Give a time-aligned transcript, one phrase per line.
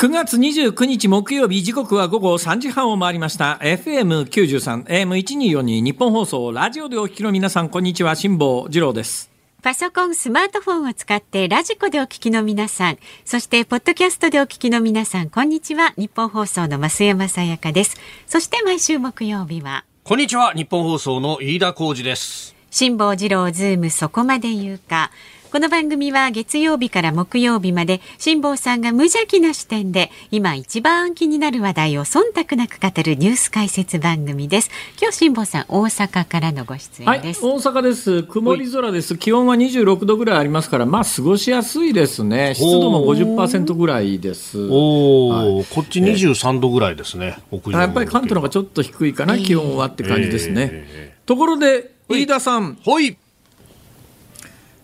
[0.00, 15.92] 9月29日木曜日時刻は午後3時半を回りました FM93 AM1242 ニッポン放送ラジオでお聞きの皆さんこんにちは辛坊治郎ですパソコン、スマートフォンを使ってラジコでお聞きの皆さん、そしてポッドキャストでお聞きの皆さん、こんにちは。
[15.98, 17.98] ニッポン放送の増山さやかです。
[18.26, 19.84] そして毎週木曜日は。
[20.02, 20.54] こんにちは。
[20.54, 22.56] ニッポン放送の飯田浩司です。
[22.70, 25.10] 辛坊治郎ズームそこまで言うか。
[25.52, 34.70] この番組は月曜日から木曜日まで辛坊さんが無邪気な視点で今一番気になる話題を忖度なく語るニュース解説番組です。
[35.02, 38.22] 今日辛坊さん大阪からのご出演です、はい、大阪です。
[38.22, 39.18] 曇り空です。
[39.18, 42.54] 気温は26度ぐらいありますからまあ過ごしやすいですね。
[42.54, 44.56] 湿度も50%ぐらいです。
[44.68, 47.38] おお、はい、こっち23度ぐらいですね。
[47.72, 52.78] やっぱり関東の方がちょっと低いかな、気温はって感じですね、えー、ところで飯田さん。
[52.86, 53.18] はい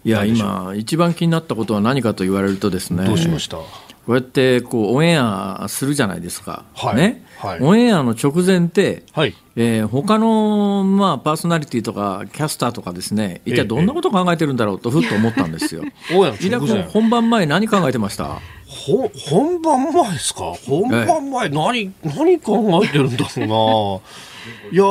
[0.06, 3.56] いや今一番気になったことは何かと言われるとですねどうしました？
[3.56, 3.64] こ
[4.06, 9.34] うやってこうオンエアするじゃないですか、はい、ね、はい、オンエアの直前って、はい。
[9.56, 15.82] えー、他のまあパーソナリティとかキャスターとかですね一体どんなことを考えてるんだろうとふっと思ったんですよ。
[16.38, 18.40] 飯田君本番前何考えてました？
[18.68, 20.52] ほ本番前ですか？
[20.68, 21.90] 本番前何、え。
[22.04, 24.35] え、何考えてるんだろうな
[24.72, 24.84] いや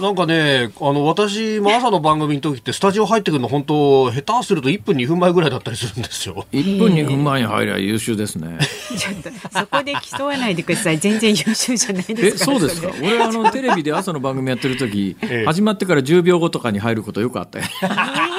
[0.00, 6.46] なんかね、あの、私も朝の番組の時って、スタジオ入ってくるの、本当、下手すると1分、2分前ぐらいだったりするんですよ。
[6.52, 8.58] 1分、2分前に入りゃ優秀ですね。
[8.96, 10.98] ちょっと、そこで競わないでください。
[10.98, 12.44] 全然優秀じゃないですか。
[12.44, 12.90] そうですか？
[13.02, 17.64] 俺、あの、テレビで朝の番組やってる時、 ええ、始まってから10秒後とかに入ることよくあったよ。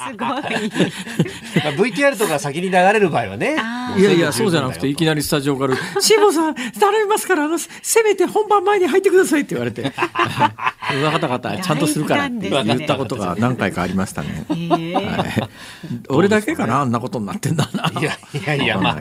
[0.00, 1.92] えー、すごい。
[1.92, 3.56] VTR とか先に流れる場合はね。
[3.96, 9.82] いやいや、そうじゃなくて、いきなりスタジオから、 辛坊さん、頼みますから、あの、せめて本番前に入ってくださいって言われて。
[9.92, 11.26] 分かった。
[11.26, 12.26] 分かったちゃんとするから。
[12.26, 13.36] って言ったことが。
[13.38, 15.48] 何回かありましたね、はい、
[16.08, 19.00] 俺だけかなあんなことになってんだないやいやいやまあ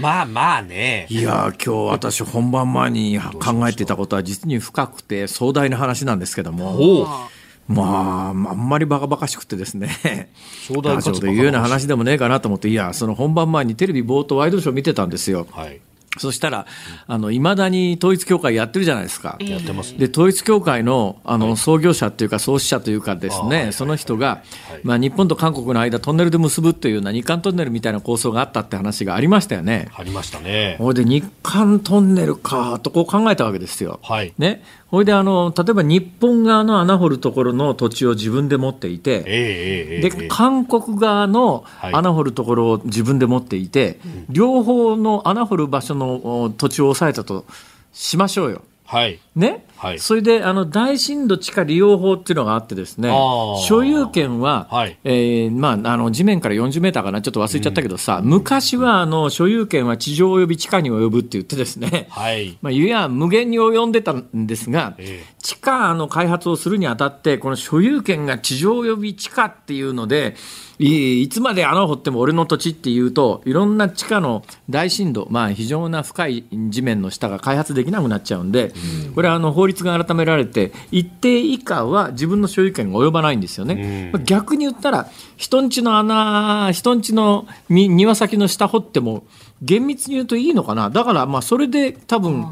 [0.00, 1.06] まあまあね。
[1.08, 7.28] いや今日私本番前に考えてたことは実に深くて壮大な話なんですけども
[7.68, 10.30] まあ、あんまりバカバカしくてですね、
[10.66, 15.46] 壮大ちょうど言うような話でもねえかなと思って、いや、その本番前にテレビ冒頭ワイドショー見てたんですよ。
[15.50, 15.80] はい
[16.16, 16.66] そしたら、
[17.06, 19.36] あの、いまだに統一教会やってるじゃないですか。
[19.40, 24.42] やってます、で、統一教会の、あの、創業者っていうか、創始者というかですね、その人が、
[24.82, 29.88] まあ、日本と韓国の間、トンネルで結ぶっていうような日韓トンネルみたいな構想があったって話がありましたよね。
[29.94, 30.76] ありましたね。
[30.78, 34.00] ほいで、日韓トンネルか、とこう考えたわけですよ。
[34.02, 34.32] はい。
[34.38, 34.62] ね。
[34.90, 43.96] ほいであの例えば日本側の穴掘るところの土地を自分で持っていて、えー、で韓国側の穴掘るところを自分で持っていて、はい、
[44.30, 47.44] 両方の穴掘る場所の土地を抑えたと
[47.92, 48.62] しましょうよ。
[48.90, 57.20] はい、ね、はい、それであの大深度地下利用法っていうのがあってですね所有権は、はい、えー、まあ、あの地面から40メーターかな？
[57.20, 62.56] ちょっと忘れちゃったけどさ、うん、昔はあの所有権は地上及び地下に及ぶって言ってですね、はい。
[62.62, 70.34] まあ、いや無限に及んでたんですが、えー、地下の開発をするにあたってこの所有権が地上及び地下っていうので
[70.78, 78.72] いいつまで穴を掘っても俺の土地っていうといろんな地下の大深度、まあ、非常な深い地面の下が開発できなくなっちゃうんで、
[79.06, 84.12] うん、これはあの法律が改められて一定以下は自分の所有権が及ばないんですよね。
[84.14, 89.24] うん、逆に言ったら人んちの穴人んちの庭先の下掘っても
[89.62, 92.46] 厳密に言うといいのかなだからまあそれで多分。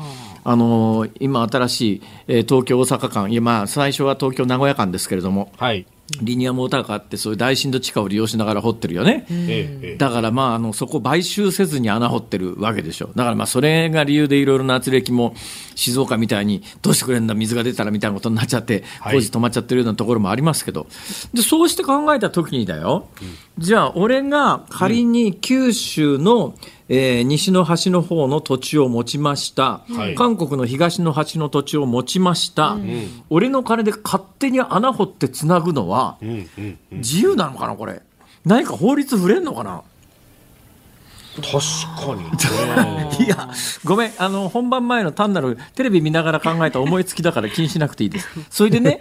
[0.48, 5.84] あの今、新しい、えー、東京、大阪間、いやまあ、最初は東京、名古屋間ですけれども、はい、
[6.22, 9.26] リニアモーターカーってそういう大深度地下を利用しながら掘ってるよね、
[9.98, 13.10] だからまああのそこ買収せずに穴掘ってるわけでしょ。
[13.16, 15.34] だからまあそれが理由でいろいろな圧力も
[15.74, 20.86] 静岡みたいにどうしてくれんだ水が出たらみたいなことになっちゃって工事止まっちゃってるようなところもありますけど、
[21.34, 23.08] でそうして考えた時にだよ、
[23.58, 26.54] じゃあ俺が仮に九州の、
[26.88, 36.16] えー、西の端の方の土地を持ちました、はい、韓国の東の端の土地を持ちました、うん、俺の金で勝手に穴掘ってつなぐのは、
[36.92, 38.02] 自由なのかなこれ？
[38.44, 39.82] 何か法律触れんのかな？
[41.36, 42.14] 確か
[43.18, 43.50] に、 いや
[43.84, 44.12] ごめん。
[44.16, 48.28] あの本番前の単なるテレビ見ながら考えた思いつきだから気にしなくていいです。
[48.48, 49.00] それでね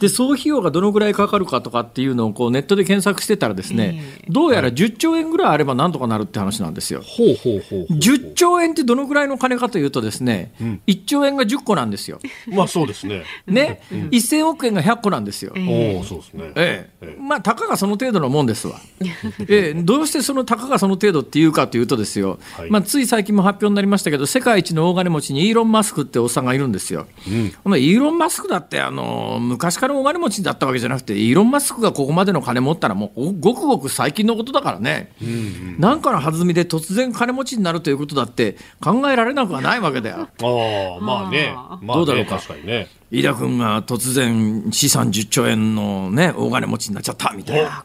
[0.00, 7.00] で総費用がどのぐらいかかるかとかっていうのをこうネットで検索してたらですね、えー、どうやら10兆円ぐらいあればなんとかなるって話なんですよ。
[7.02, 12.20] ほうほうほう10兆円ってどのぐらいの金かというとですね、うん、1兆円が10個なんですよ。
[12.48, 13.24] まあそうですね。
[13.46, 15.52] ね、うん、1000億円が100個なんですよ。
[15.56, 16.52] えー、おそうですね。
[16.56, 18.78] えええー、まあたかがその程度のもんですわ。
[19.48, 27.06] えー、どうしてそのたかがその程度っていうかというとですよ、はい、まあつい最近も発表になりましたけど世界一の大金持ちにイーロン・マスクっておっさんがいるんですよ。
[27.26, 40.28] うん、イーロン・マスクだってあの昔かからお金持ちだったわけじゃなくてイーロン・マスクがここまでの金持ったらもうごくごく最近のことだからね、うんうん、なんかの弾みで突然金持ちになるということだって考えられなくはないわけだよ。
[40.42, 41.52] あまあね、
[41.82, 42.36] まあ、どうだろうか。
[42.36, 47.84] 確かにね飯田君が突然資産10兆円の、ね、大金持ちになっちゃったみたいな。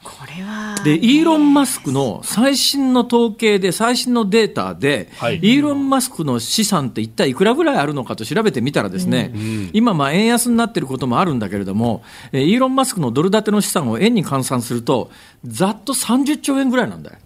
[0.84, 15.12] でイーロン・マスクの最新の統計で最新のデータで、はい、イーロン・マスクの資産って一体いくらぐらいあるのかと調べてみたらですね、うん、今まあ円安になっていることもあるんだけれどもイーロン・マスクのドル建ての資産を円に換算すると
[15.46, 17.18] ざっと30兆円ぐらいなんだよ。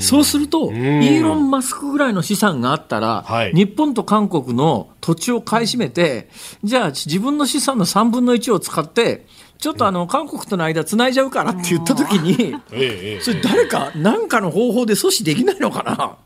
[0.00, 6.28] そうすると、イーロン・マスクぐらいの資産があったら、はい、日本と韓国の土地を買い占めて、
[6.64, 9.26] じゃあ自分の資産の3分の1を使って、
[9.58, 12.56] ちょっとあの韓国との間つないじゃうからって言ったときに、
[13.20, 16.16] それ誰か何かの方法で阻止できないのかな？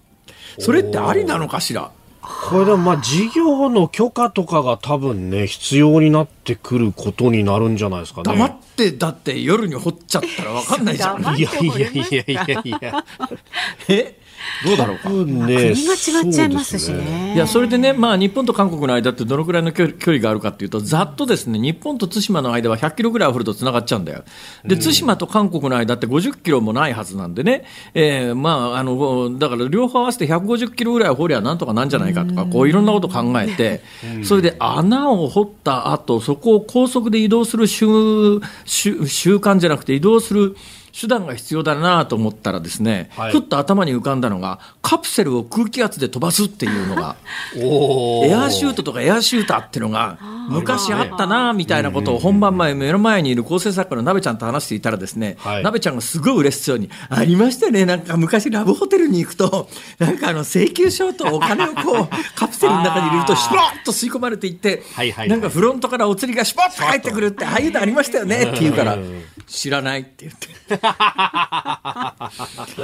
[0.58, 1.90] それってありなのかしら？
[2.26, 8.24] これでもまあ事業の許可とかが多分ね必要になってくることになるんじゃないですかね。
[8.24, 11.20] 黙ってだって夜に掘っちゃったら分かんないじゃん。
[11.20, 13.04] いやいやいやいやいや。
[13.88, 14.20] え？
[14.64, 15.10] どうだろうか。
[15.10, 17.34] ね、国が違っちゃいますしね。
[17.34, 24.24] いや、それでね、まあ、日本と韓国の間ってどのくらいの距離があるかっていうと、ざっとですね、日本と対馬の間は100キロぐらい降るとつながっちゃうんだよ。
[24.64, 27.64] で、対馬と韓国の間って50キロもないはずなんでね、
[27.94, 33.82] えー、まあ、あの、だから両方合わせて150キロぐらい掘りゃなんとかなんじゃないかとか、こういろんなこと考えて、
[34.24, 40.56] それで穴を掘った後、そこを高速で移動する習習慣じゃなくて移動する
[40.98, 47.16] 手段が必要だなと思ったらですね、はい、ふっと頭に浮かんだのがカプセルを空気圧で飛ばすっていうのが
[47.54, 59.68] エアシュートとかエアシューターっていうのが昔あったなみたいなことを本番前目の前にいる構成作家の鍋ちゃんと話していたらですね、はい、鍋ちゃんがすごい嬉しそうに「ありましたねなんか昔ラブホテルに行くと。
[59.98, 62.08] なんかあの請求書とお金をこう
[62.38, 68.98] カプセルの中に入れるとシュポッと吸い込まれていって、はいはいはい、なんかフロントからお釣りがシュポッと入ってくるってああいうのありましたよねって言うから
[69.46, 70.85] 知らないって言って。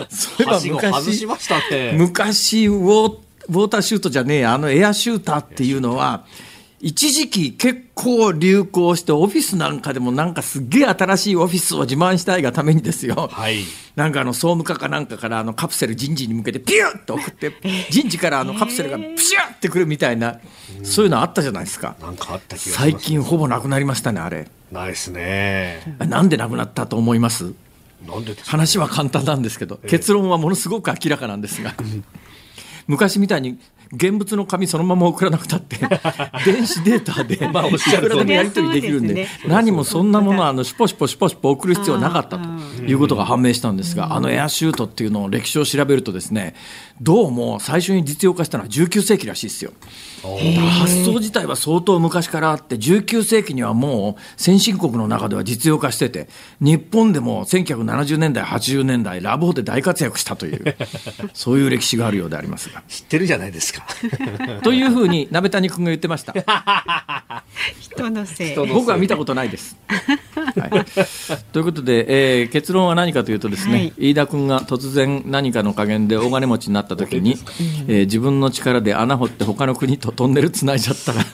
[0.09, 6.25] そういえば昔、ね、昔ウォーターシュートじゃねえあのエアシューターっていうのは
[6.83, 13.63] 一時期結構流行してオフィスなんかでもなんかすっげえ新しいオフィスを自慢したいがためにですよ、はい、
[13.95, 17.53] なんかあの総務課かなんかからあのカプセル人事に向けてピュッと送って
[17.91, 20.41] 人事からあのカプセルがプシュッてくるみたいな、
[20.83, 21.95] そういうのあったじゃないですか。
[22.01, 24.49] なんかあった気が最近ほぼなくなりましたねあれ。
[24.73, 25.97] ないですね。
[26.01, 27.53] なんでなくなったと思います？
[28.45, 31.75] 話は簡単なんですけど、結論はものすごく明らかなんですが
[32.87, 33.59] 昔みたいに
[33.95, 35.77] 現物の紙そのまま送らなくたって
[36.47, 38.33] 電子データでまあおっしゃる通り。
[38.33, 42.49] やり取りできるんで何もそんなもの あのシュポシュポシュポシュポ送る必要はなかったと。
[42.87, 46.55] いうことが判明したんですがあのエアシュートっていうのを歴史を調べるとですね
[47.01, 49.73] どうも最初に実用化したのは19世紀らしいですよ。
[50.23, 56.29] 発想自体は相当昔からあって19世紀にはもう先進国の中では実用化してて
[56.61, 60.77] 日本でも1970年代80年代ラブホで大活躍したという
[61.35, 62.83] そういう歴史があるようでありますが。
[62.89, 63.87] 知ってるじゃないですか。
[64.63, 66.35] というふうに鍋谷君が言ってました。
[67.81, 68.57] 人のせい。
[68.57, 70.85] 僕は見たことないです、はい、
[71.53, 77.33] ということで、えー、結論は何かというとですね、はい、飯田君が突然何かの加減で大金持ちになった時に、
[77.89, 81.25] えー、自分の力で穴掘って他の国とトンネルつないじゃったら、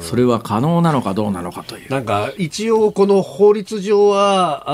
[0.00, 1.90] それは可能なのかどうなのかという。
[1.90, 4.64] なんか、一応この法律上は、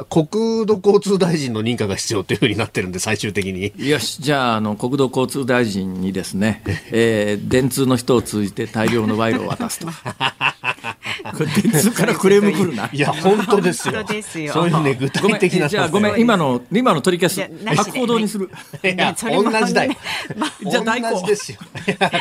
[0.00, 3.72] あ国土交通大臣の認可が必要というふうになってるんで、最終的に。
[3.76, 6.62] よし、じゃあ、あの、国土交通大臣にですね、
[6.92, 9.88] えー、電通の人を通じて大量の賄賂を渡すと。
[11.24, 12.90] これ電通からクレーム来るな。
[12.92, 13.94] いや、本当ですよ。
[14.52, 15.68] そういうね、具体的な。
[15.68, 17.50] じゃあ、ごめん、今の、今の取り消す。
[17.64, 18.50] 博報堂にする。
[18.84, 19.92] いや、同じだよ。
[20.70, 21.14] じゃあ、大根。
[21.26, 21.58] ですよ。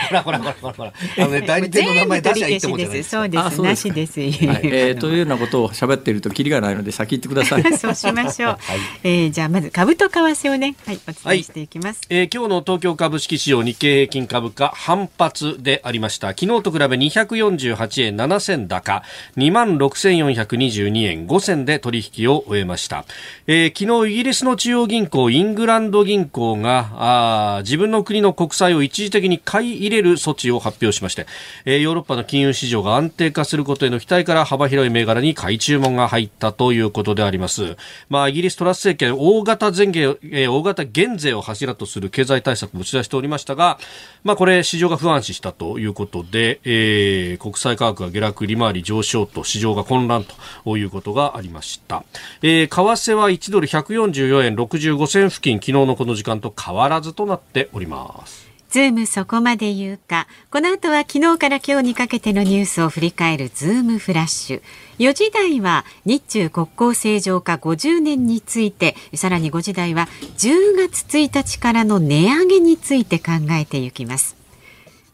[0.10, 0.94] ほらほらほらほらほら。
[1.18, 3.62] あのね、代理店の名前出しゃいいってもんじゃないそうです。
[3.62, 4.20] なしです。
[4.20, 4.30] はい、
[4.64, 7.78] えー、というようなことを喋っているとキリがないので先言ってください。
[7.78, 8.52] そうしましょう。
[8.62, 12.02] はい、えー、じゃあまず株と為替をね、はい、お伝えしていきます。
[12.10, 16.30] はい、えー、今日の東京株式市場日経平均株価反発でありました。
[16.30, 19.04] 昨日と比べ248円7銭高、
[19.38, 23.06] 2万6422円5銭で取引を終えました。
[23.48, 31.28] えー、昨日イギリスの中央銀行イングランド銀行があ自分の国の国債を一時的に買い入れる措置を発表しまして、
[31.66, 37.76] えー、ヨーロッパの金融市場が安定化することへの期待から幅広い銘柄に買い注文が入ったということであります。
[38.10, 43.80] まあ、イギリストラス政権大型前減、えー、大型減税を柱とする経済対策を打ち出しておりましたが、
[44.24, 50.26] まあ、これ市場が不安視したということで、えー、国債価格が下落、利回り上昇と市場が混乱
[50.64, 52.04] ということがありました。
[52.42, 58.43] えー、為替は1ドル144円65銭付近、昨日のこの時間と変わらずとなっております。
[58.74, 60.26] ズームそこまで言うか。
[60.50, 64.62] この後は昨日から今日にかけてのニュースを振り返るズームフラッシュ。
[64.98, 70.08] 4時台は日中国交正常化50年について、さらに5時台は
[70.40, 74.36] 10月1日からの値上げについて考えていきます。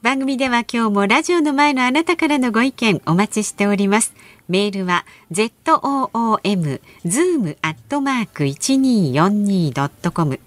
[0.02, 4.14] 番組では今日もラジオの前のあなたからのご意見お待ちしております。
[4.48, 10.40] メールは zoom zoom アットマーク 1242.com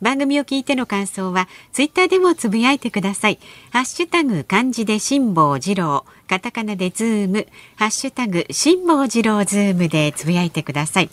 [0.00, 3.38] 番組を聞いての感想はツイッターでもつぶやいてください。
[3.70, 11.10] ハッシュタグ漢字で辛坊治郎、カタカナでズーム、ハッシュタグ辛坊治郎ズームでつぶやいてください。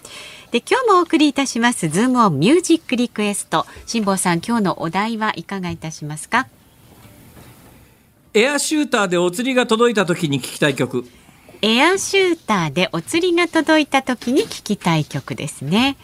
[0.51, 3.65] で今日もお送りいたしますズームオンミュージックリクエスト。
[3.87, 6.47] 辛坊さん今日のお題はいかがいたしますか？
[8.33, 11.05] エアシューターでお釣りが届いた時に聞きたい曲。
[11.61, 15.97] エアシューターでお釣りが届いた時に聞きたい曲ですね。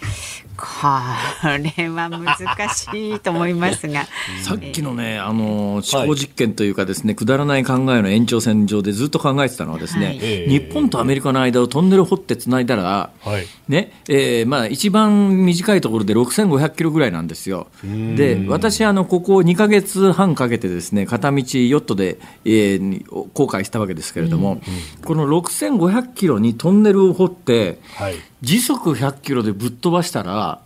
[0.61, 4.07] これは難しいと思いますが。
[4.43, 17.67] さっきのね、あの思考実験というかですね、くだらない考えの延長線上でずっと考えてたのはですね、はい、日本とアメリカの間をトンネル掘ってつないだら、はい、ねえー、まあ、一番短いところで6500キロぐらいなんですよ。
[18.15, 24.57] で私あのここ2か月半かけてですね片道ヨットで、えー、航海したわけですけれども、うん。
[24.57, 24.61] うん、
[25.03, 30.61] この6500キロにトンネルを掘って、はい時速100キロでぶっ飛ばしたら、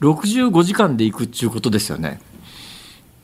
[0.00, 2.20] 65時間で行くっていうことですよね。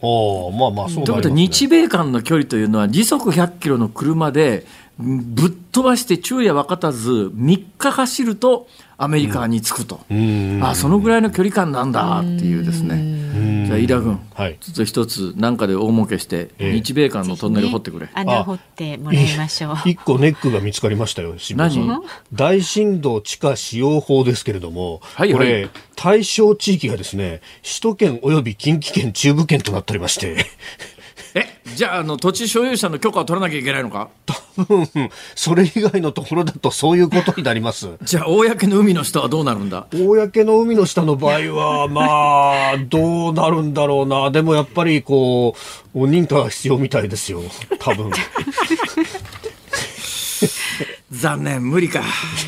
[0.02, 4.64] おまあまあそう、ね、ということは日米間の距離というのは時速100キロの車で
[5.00, 19.76] ぶっ飛ばして昼夜分かたず3日走るとアメリカに着くと、うん、あそのぐらいの距離感なんだっていうですね、じゃあ飯田君、はい、ちょっと一つなんかで大儲けして、日米間のトンネル掘ってくれ、ね、穴掘ってもらいましょう。
[19.87, 22.02] 一個ネックが見つかりましたよ何？
[22.35, 30.45] 大震動地下使用法ですけれども、はいはい、これ対象地域がですね首都圏および近畿圏中部圏となっておりまして
[31.35, 34.09] えじゃああの土地所有者の許可を取らなきゃいけないのか？
[34.57, 34.89] 多分
[35.35, 37.89] それ以外のところだとそういうことになります。
[38.03, 39.87] じゃあ公の海の下はどうなるんだ？
[39.93, 44.31] 公の海の下の場合はまあどうなるんだろうな。
[44.31, 45.55] でもやっぱりこ
[45.95, 47.43] う認可が必要みたいですよ。
[47.79, 48.11] 多分
[51.21, 52.03] 残念無理か。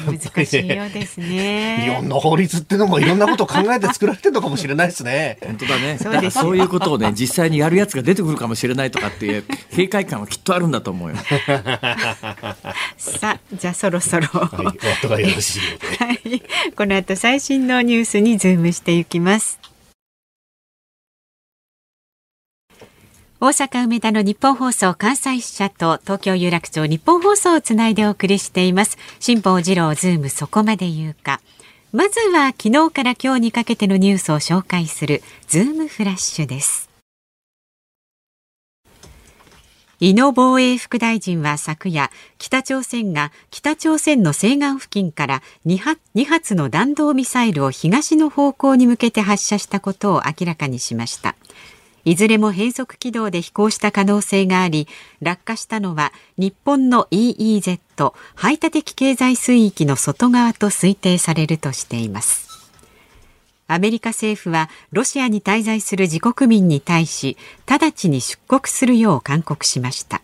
[0.06, 1.84] 難しいようですね。
[1.86, 5.38] いろんな法律っていうのもいろんなことを考えて作られてるのかもしれないですね。
[5.44, 5.98] 本当だね。
[6.02, 11.16] そうだそういうことをね実際にやるやつが出てくるかもしれないとかっていう警戒感はきっとあるんだと思うよ。
[12.96, 14.74] さあじゃあそろそろ、は
[15.04, 15.60] い、がよろしい
[16.02, 16.42] はい、
[16.74, 19.58] この後最新のニュースにズームしていきます
[23.44, 28.96] 大阪梅田の日本放送関西支社と東京有楽町ニッポン放送をつないでお送りしています。
[29.18, 31.40] 辛坊治郎ズームそこまで言うか。
[31.90, 36.88] まずは昨日から今日にかけてのニュースを紹介するズームフラッシュです。
[39.98, 51.34] 井野防衛副大臣は昨夜北朝鮮が北朝鮮の西岸付近から2発 ,2 発の弾道ミサイルを東の方向に向けて発射したことを明らかにしました。
[52.04, 54.88] いずれも変則軌道で飛行した可能性があり
[55.20, 62.50] 落下したのは日本の EEZ 排他的経済水域の外側と推定されるとしています。
[63.68, 70.20] アメリカ政府はロシアに滞在する自国民に対し直ちに出国するよう勧告しました。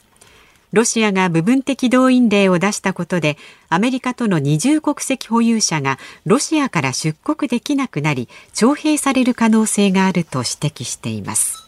[0.73, 3.39] ロシアが部分的動員令を出したことで
[3.71, 11.68] アメリカとの二重国籍保有者がロシアから出国できなくなり徴兵される可能性があると指摘しています。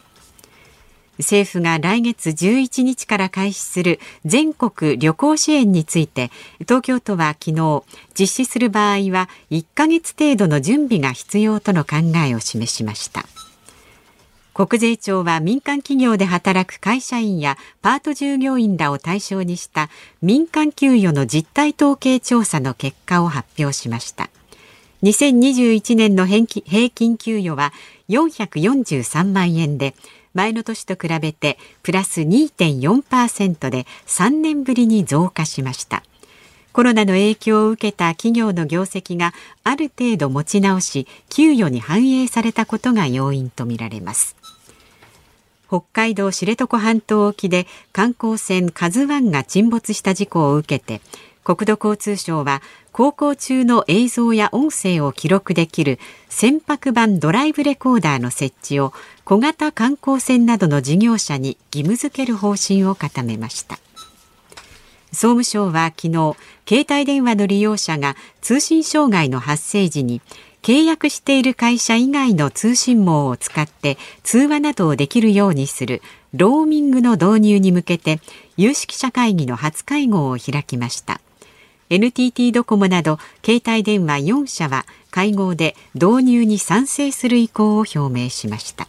[1.21, 7.85] 政府が来月11日から開始する全国旅行支援について東京都は昨日
[8.19, 11.97] 実施する場合は1ヶ月程度の準備が必要との考
[12.27, 13.25] えを示しました。
[14.53, 19.89] 国税庁は民間企業で働く会社員やパート従業員らを対象にした
[20.21, 24.29] 民間給与の実態統計調査の結果を発表しました。
[25.03, 26.45] 2021年の平
[26.91, 27.73] 均給与は
[28.11, 29.95] 443万円で
[30.35, 36.03] 前の年と比べてプラス2.4%で3年ぶりに増加しました。
[36.73, 39.35] コロナの影響を受けた企業の業績が
[39.65, 44.37] ある程度持ち直し給与に反映されたことが要因とみられます。
[45.67, 51.01] 北海道知床半島沖で観光船カズワンが沈没した事故を受けて
[51.45, 52.61] 国土交通省は
[52.93, 58.93] 航行中の映像や音声を記録できる船舶版ドライブレコーダーの設置を
[59.25, 63.79] 小型観光船などの事業者に義務付ける方針を固めました。
[65.13, 66.37] 総務省は昨日
[66.69, 70.21] 携帯電話の利用者が通信障害の発生時に
[70.63, 76.03] 契約している会社以外の通信網を使って通話などをできるようにする
[76.35, 78.21] ローミングの導入に向けて
[78.57, 81.21] 有識者会議の初会合を開きました。
[81.91, 88.89] NTT ドコモなど携帯電話4社は会合で導入に賛成する意向を表明しました。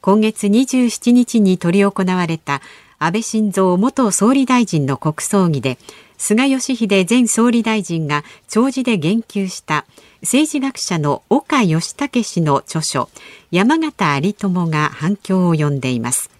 [0.00, 2.60] 今月27日に執り行われた
[2.98, 5.78] 安倍晋三元総理大臣の国葬儀で
[6.18, 9.86] 菅義偉前総理大臣が弔辞で言及した
[10.22, 13.08] 政治学者の岡義武氏の著書
[13.52, 16.31] 山形有朋が反響を呼んでいます。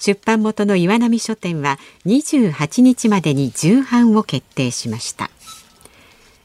[0.00, 5.30] 出版元の岩波書店は28日までに重版を決定しました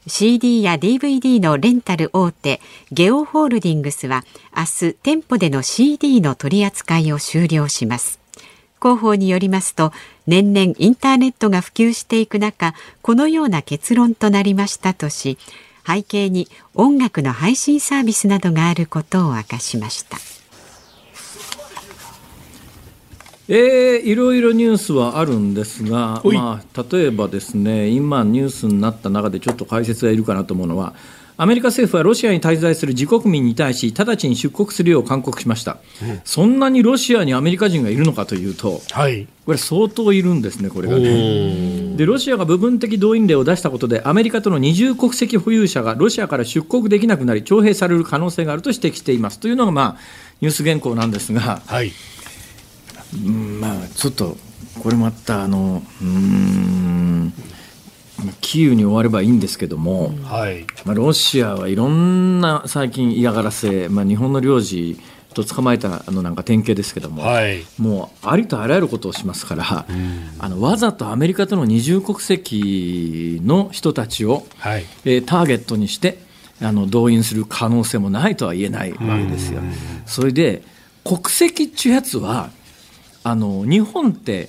[0.06, 2.60] CD や DVD のレンタル大手
[2.92, 4.24] ゲオホールディングスは
[4.56, 8.20] 明日店舗での CD の取り扱いを終了します
[8.80, 9.90] 広報によりますと
[10.28, 15.38] 年々インターネットが普及していく中このような結論となりましたとし
[15.86, 20.18] 背景に音楽の配信サービスなどがあることを明かしました。
[23.48, 30.94] えー、いろいろニュースはあるんですが、まあ、例えばですね今、ニュースになった中でちょっと解説がいるかなと思うのは
[31.38, 41.94] アメリカ政府はロシアに滞在する自国民に対し直ちに出国するよう勧告しました、うん、そんなにロシアにアメリカ人がいるのかというと、はい、これ相当いるんですね、これがね。
[41.96, 49.38] でロシアが部分的動員令を出したことでアメリカとの二重国籍保有者がロシアから出国できなくなり徴兵される可能性があると指摘しています。
[49.38, 49.96] というのが、まあ、
[50.40, 52.15] ニュース原稿なんですが、はい、うん
[53.16, 54.36] まあ、ちょっと
[54.80, 57.32] これまたあのうん
[58.40, 64.98] キーウに終わればいいんですけども、はい、まあ、ロシアはいろんな最近嫌がらせ、まあ、日本の領事
[65.34, 69.86] と捕まえたあのなんか典型ですけども、はい、もうありとあらゆることをしますから、
[70.38, 76.18] あのわざとアメリカとの二重国籍の人たちを、はい、えー、ターゲットにして
[76.62, 79.60] あの動員する可能性もないとは言えないわけですよ。
[80.06, 80.62] それで
[81.04, 82.50] 国籍っていうやつは
[83.28, 84.48] あの日本って、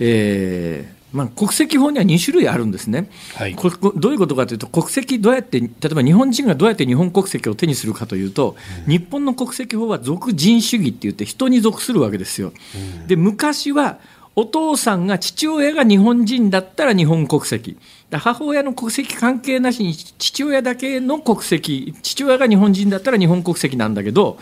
[0.00, 8.56] えーまあ、国籍法には2種類あるんですね、はい、どういうことかというと、国籍、どうやって、例えば日本人がどうやって日本国籍を手にするかというと、
[8.86, 12.52] うん、日本の国籍法は属人主義って言って、人に属するわけですよ。
[12.74, 13.98] うん、で昔は
[14.34, 17.78] お父さんが父親が日本人だったら日本国籍。
[18.10, 24.38] 母親の国籍関係なしに父親だけの国籍父親が日本人だったら日本国籍なんだけど、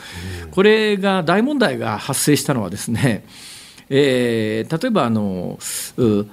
[0.50, 3.24] これが大問題が発生したのはですね
[3.88, 5.58] えー、例えばあの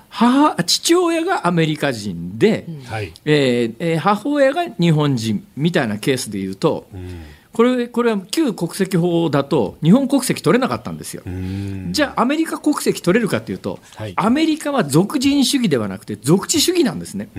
[0.10, 11.22] 母父親がアメリカ人で、はい、えー、母親が日本人みたいなケースでいうと、うんこれこれは旧国籍法だと日本国籍取れなかったんですよ。
[11.92, 17.30] じゃあアメリカ国籍取れるかというと、はい、アメリカは属人主義ではなくて属地主義なんですね。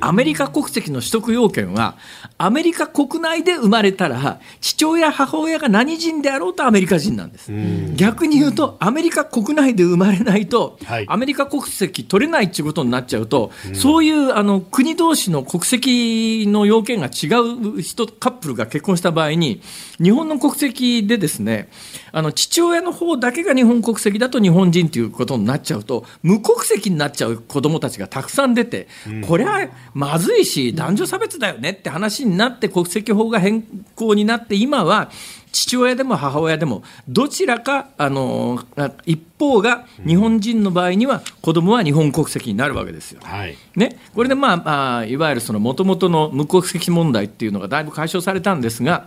[0.00, 1.96] アメリカ国籍の取得要件は
[2.38, 7.52] アメリカ国内で生まれたら父親母親が何人であろうとアメリカ人なんです。
[7.94, 17.28] 逆に言うとアメリカ国内で生まれないと、はい、アメリカ国籍取れないっていうことになっちゃうと、そういうあの国同士の国籍の要件が違
[17.76, 19.60] う人カップルが結婚した場合に
[20.02, 21.68] 日本の国籍でですね
[22.12, 28.88] あの父親の方だけが日本国籍だと日本人ということになっちゃうと無国籍になっちゃう子どもたちがたくさん出て、
[29.26, 33.62] これはまずいし男女差別だよねって話になって国籍法が変
[33.94, 35.10] 更になって今は
[35.56, 38.62] 父親でも母親でもどちらかあの
[39.06, 43.20] 一方が日本人の場合には子供は日本国籍になるわけですよ。
[43.24, 49.06] はい、ね、これでまあ、あ、いわゆるその元々の無国籍問題っていうのがだいぶ解消されたんですが。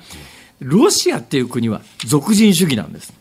[0.62, 3.14] ロシアっていう国は属人主義なんです。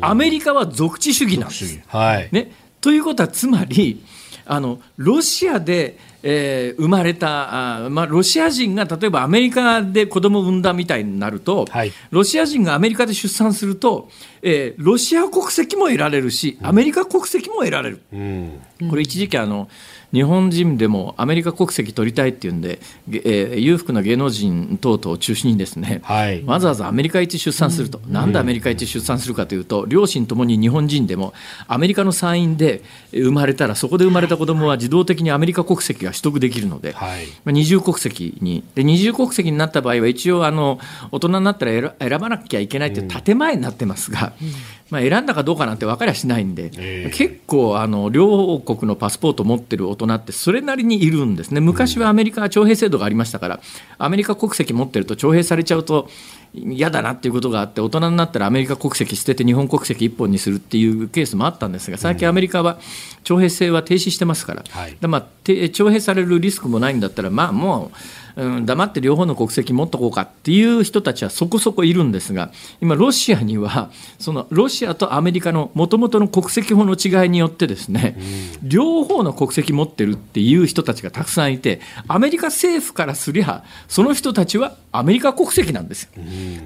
[0.00, 1.80] アメリカは属地主義なんです。
[1.88, 4.04] はい、ね、ということはつまり
[4.46, 14.08] あのロシアでえー、生まれたあ、まあ、ロシア人が例えばアメリカで子供を産んだみたいになると、はい、ロシア人がアメリカで出産すると、
[14.42, 18.00] えー、ロシア国籍も得られるし、アメリカ国籍も得られる。
[18.12, 19.68] うん、これ一時期あの
[20.12, 31.32] 日本人でもアメリカ国籍取りたいっていうんで、えー、裕福な芸能人等々を中心にですね、はい、わざわざアメリカ一出産すると、うん、なんでアメリカ一出産するかというと、両親ともに日本人でも
[31.66, 38.62] アメリカの産院で生まれたらそこで生まれた子供は自動的にアメリカ国籍が取得できるので、はい、まあ、二重国籍に。
[38.74, 40.78] で二重国籍になった場合は一応あの
[41.10, 51.62] 大人になったら選ばなきゃいけないという建前になってますが、うんまあ、選んだかどうかなんて分かりゃしないんで、えー、結構あの両国のパスポートを持ってる大人ってそれなりにいるんですね。
[51.62, 53.60] 昔はアメリカは徴兵制度がありましたから
[53.96, 56.10] アメリカ国籍持ってると徴兵されちゃうと
[56.54, 62.78] 嫌だなっていうことがあって大人になったらアメリカ国籍捨てて日本国籍一本にするっていうケースもあったんですが最近アメリカは
[63.24, 65.26] 徴兵制は停止してますから,、はい、まあ、
[65.70, 67.90] 徴兵されるリスクもないんだったらまあも
[68.31, 78.16] ううん、黙って両方の国籍持っとこうかっていう人たちはそこそこいるんですが今ロシアには そのロシアとアメリカのもともとの国籍法の違いによってですね、
[78.62, 86.10] うん、両方の国籍持ってるっていう人たちがたくさんいてアメリカ政府からすりゃその人たちはアメリカ国籍なんですよ。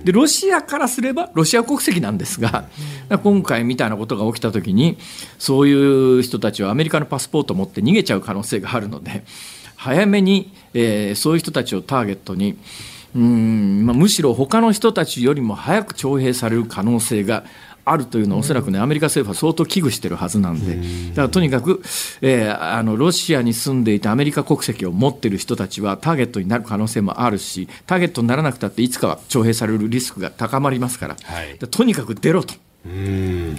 [0.05, 2.65] でロシアからすればロシア国籍なんですが
[3.23, 4.99] 今回みたいなことが起きた時に
[5.39, 9.25] そういう人たちはアメリカのパスポートを持って逃げちゃう可能性があるので
[9.87, 12.59] 早めに、えー、そういう人たちをターゲットに
[13.15, 17.45] うんまあ、むしろ他の人たちよりも早く徴兵される可能性が
[17.87, 20.77] あるというのは、おそらくね、アメリカ政府は相当危惧してるはずなんで、
[21.11, 21.83] だからとにかく、
[22.21, 32.55] えー、あのロシアに住んでいて、アメリカ国籍を持っている人たちはターゲットになる可能性もあるし、ターゲットにならなくたって、いつかは徴兵されるリスクが高まりますから、はい、とにかく出ろと。
[32.85, 33.57] うん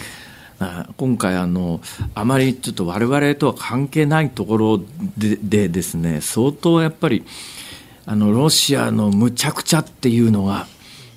[0.98, 1.82] 今回あの、
[2.15, 4.82] あまりちょっと我々とは関係ないところ
[5.17, 7.24] ででですね相当やっぱり
[8.06, 10.65] あのロシアのむちゃくちゃっていうのが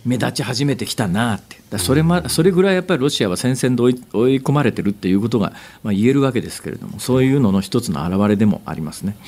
[0.05, 9.17] 目立ち始めてきたなってそれまそれぐらいやっぱりロシアは戦線で追い追い込まれてるっていうことが、まあ、言えるわけですけれどもそういうのの一つの表れでもありますね。
[9.19, 9.27] うん、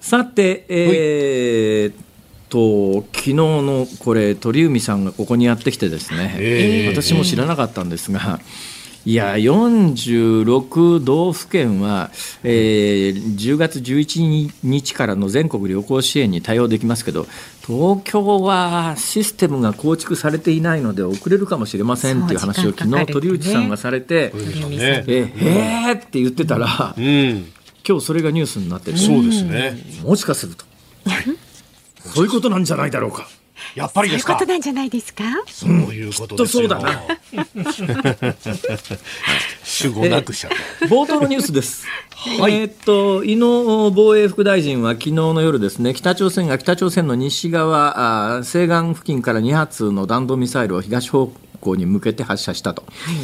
[0.00, 1.92] さて、えー、
[2.48, 8.40] と昨日のこれ鳥海さんがここにやってきてですね、私も知らなかったんですが。
[9.06, 12.10] いや、46道府県は、
[12.42, 17.26] えー、10月11日からの全国旅行支援に対応できますけど、
[17.66, 27.04] 東京はシステムが構築されていないので遅れるかもしれませんっていう話を昨日鳥内さんがされて、ね、えへーって言ってたら、うん、
[27.86, 29.76] 今日それがニュースになってそうですね。
[30.02, 30.64] もしかすると、
[31.06, 31.24] はい、
[32.14, 33.28] そういうことなんじゃないだろうか。
[33.74, 34.38] やっぱりですか？
[34.38, 35.24] そういうことなんじゃないですか？
[35.46, 37.02] そういうことですそうだな。
[39.64, 40.50] 主語なくしちゃ
[40.88, 41.86] 冒頭のニュースです。
[42.40, 52.82] はい、えっと井野防衛副大臣は昨日の夜ですね、北朝鮮が北朝鮮の西側あ西岸付近から2発の弾道ミサイルを東方向に向けて発射したと。
[52.82, 53.14] はい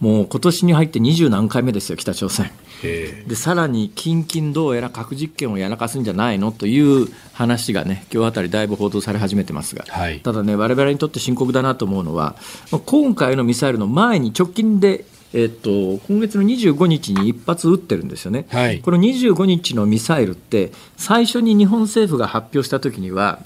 [0.00, 2.50] もう今年に入って二十何回目ですよ、北朝鮮。
[2.82, 12.36] でさらに近々どうやら核実験をやらかすんじゃないのという話がね今日あたりだいぶ報道され始めてますが、はい、ただね我々にとって深刻だなと思うのは
[12.86, 23.40] 今回のミサイルの前に直近でえっと、今月の25日に一発撃ってるんですよね、はい、この25日のミサイルって、最初に日本政府が発表したときには、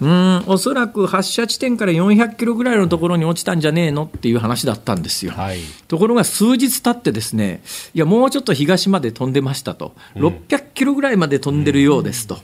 [0.00, 5.32] うん、おそらく発射地点から400キロぐらいのところに落ちたんじゃねえのっていう話だったんですよ。
[5.32, 5.58] はい、
[5.88, 7.62] ところが数日経って、ですね
[7.94, 12.38] いや、もうちょっと東まで飛んでましたと、600キロぐらいまで飛んでるようですと。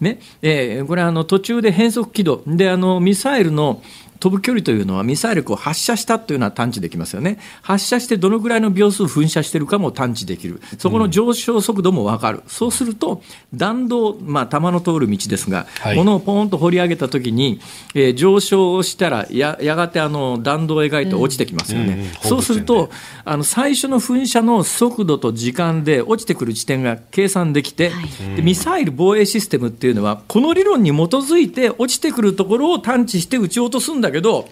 [0.00, 0.18] ね。
[0.42, 3.82] えー、これあの途中で変則軌道であのミサイルの
[4.20, 7.38] 飛ぶ距離というのはミサイルを発射したというのは探知できますよね。
[7.62, 10.60] 発射してどのぐらいの秒数噴射しているかも探知できる。
[10.78, 12.42] そこの上昇速度も分かる。
[12.46, 13.22] そうすると、
[13.54, 17.60] 弾道、まあ、弾の通る道ですが、はい、物をポーンと掘り上げたときに、
[17.94, 21.84] えー、上昇したらや、やがてあの弾道を描いて落ちてきますよね。
[21.84, 22.90] うんうんうん、そうすると、
[23.24, 34.48] あの最初の噴射の速度と時間で落ちてくる地点が計算できて、はい、でミサイル防衛システムっていうのは、この理論に基づいて落ちてくるところを探知して撃ち落とすんだけど、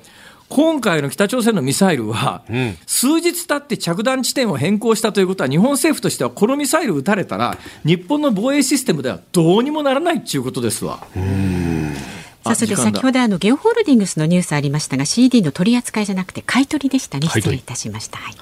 [0.49, 2.43] 今回の北朝鮮のミサイルは、
[2.87, 11.07] 数日経って着弾地点を変更したということは、日本政府としては、このミサイル撃たれたら、日本の防衛システムではどうにもならないっていうことですわ。
[12.45, 17.29] さあそれで先ほどあのゲオホールディングスのニュースありましたが CD の取り扱いじゃなくて買い取りでしたね。
[17.29, 18.35] 失礼いたしました、はい、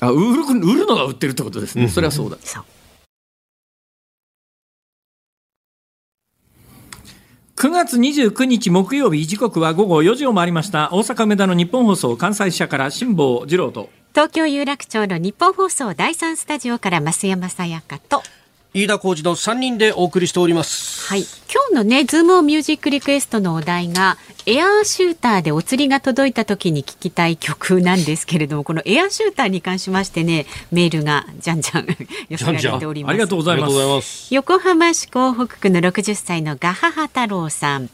[0.00, 2.64] あ売る売るのが売ってるってことですね、うん、それはそうだ、そう
[7.56, 10.90] 9月29日木曜日時刻は午後4時を回りました。
[10.92, 13.88] 大阪梅田の日本放送関西支社から辛坊治郎と。
[14.12, 18.22] 東京有楽町の日本放送第三スタジオから増山さやかと。
[18.74, 21.08] 飯田浩二の3人でお送りしております。
[21.08, 21.20] はい。
[21.52, 31.86] 今日のね、ズームオンミュージックリクエストのお題が、エアーシューターでお釣りが届いた時に聴きたい曲なんですけれども、このエアーシューターに関しましてね、メールがじゃんじゃん
[32.28, 33.10] 寄せられております。
[33.10, 34.32] ありがとうございます。
[34.34, 37.88] 横浜市港北区の60歳のガハハ太郎さん。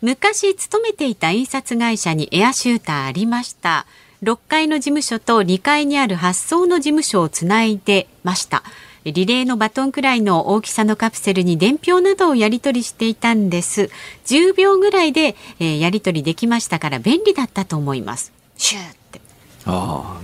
[0.00, 3.84] 昔勤めていた印刷会社にエアシューターありました。
[4.22, 8.62] 6階の事務所と2階にある発送の事務所をつないでました。
[9.04, 13.90] リレーのバトンくらいの大きさのカプセルに伝票などをやり取りしていたんです。
[14.26, 18.32] 10秒ぐらいで、えー、やり取りできましたから便利だったと思います。
[18.56, 19.20] シューって。
[19.66, 20.20] ああ。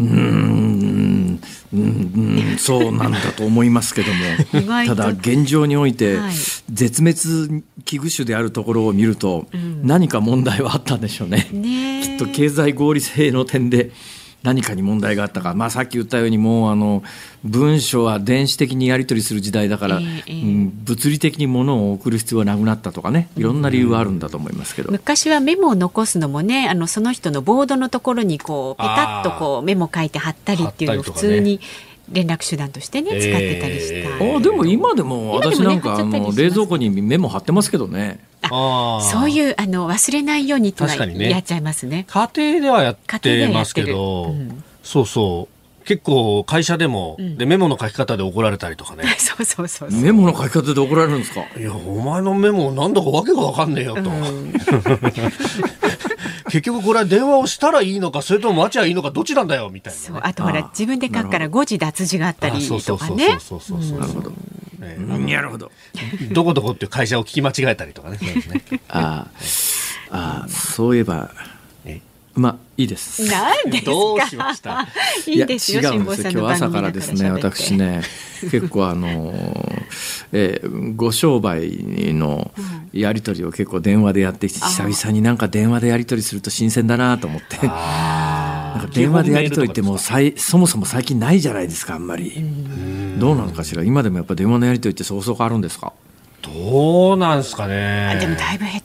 [0.00, 1.40] うん
[1.72, 4.64] うんそうなんだと思いますけども。
[4.86, 6.18] ただ現状において、
[6.72, 9.46] 絶滅危惧種であるところを見ると、
[9.82, 11.48] 何か問題はあったんでしょうね。
[11.52, 13.92] ねきっと経済合理性の点で
[14.42, 17.02] 何かに問題があったか、まあ、さっき言ったようにもうあの
[17.44, 23.28] 文書は電子的にやり取りする時代だから、えー、うん、物理的に物を送る必要はなくなったとかね。
[23.36, 31.60] いろんな理由はあるんだと思いますけど、昔はメモを残すのもねあのその人のボードのところにこうペタッとこうメモ書いて貼ったりっていうのを普通に。
[32.10, 34.36] 連絡手段としてね、使ってたりした。
[34.36, 38.20] あでも今でも私なんか、あの冷蔵庫にメモ貼ってますけどね。
[38.42, 42.04] あそういうあの忘れないようにってやっちゃいますね。
[42.08, 45.54] 家庭ではやってますけど、うん、そうそう。
[45.84, 49.04] 結構会社でも、うん、でメモの書き方で怒られたりとかね。
[49.18, 49.90] そうそうそう。
[49.90, 51.40] メモの書き方で怒られるんですか？
[51.58, 54.52] いやお前のメモなんだかわけがわかんねえよと、うん、
[56.46, 63.38] 結局これは電話をしたらいいのかそれとも待ちゃいいのかどっちなんだよみたいな、ね、そうあとほら自分で書くから誤字脱字があったりとかね。
[63.40, 64.32] そうそうそうそうなるほど、
[64.82, 65.70] えー、なるほど。
[66.32, 68.80] どこどこっていう会社を聞き間違えたりとかねね。
[68.88, 69.26] あ
[70.10, 71.30] あそういえば
[72.34, 73.24] まあいいです。
[73.26, 74.86] なんですどうしました？
[75.26, 75.82] いいですよ。
[75.82, 76.22] 違うんです。
[76.22, 76.30] よ。
[76.30, 78.02] 今日朝からですね、私ね、
[78.40, 79.34] 結構あの、
[80.32, 81.78] えー、ご商売
[82.14, 82.50] の
[82.92, 87.56] やり取りを結構電話でやってきて、久々になんか電話でやり取りすると新鮮だなと思って。
[87.66, 92.32] なんか電話でやり取りってもうさいそもそも最近ないじゃないですかあんまり。
[93.18, 93.82] どうなのかしら？
[93.82, 95.92] 今でもやっぱ電話のやり取りってそうそうあるんですか？
[96.42, 98.16] どうなんですかね。
[98.20, 98.82] でもだいぶ減っ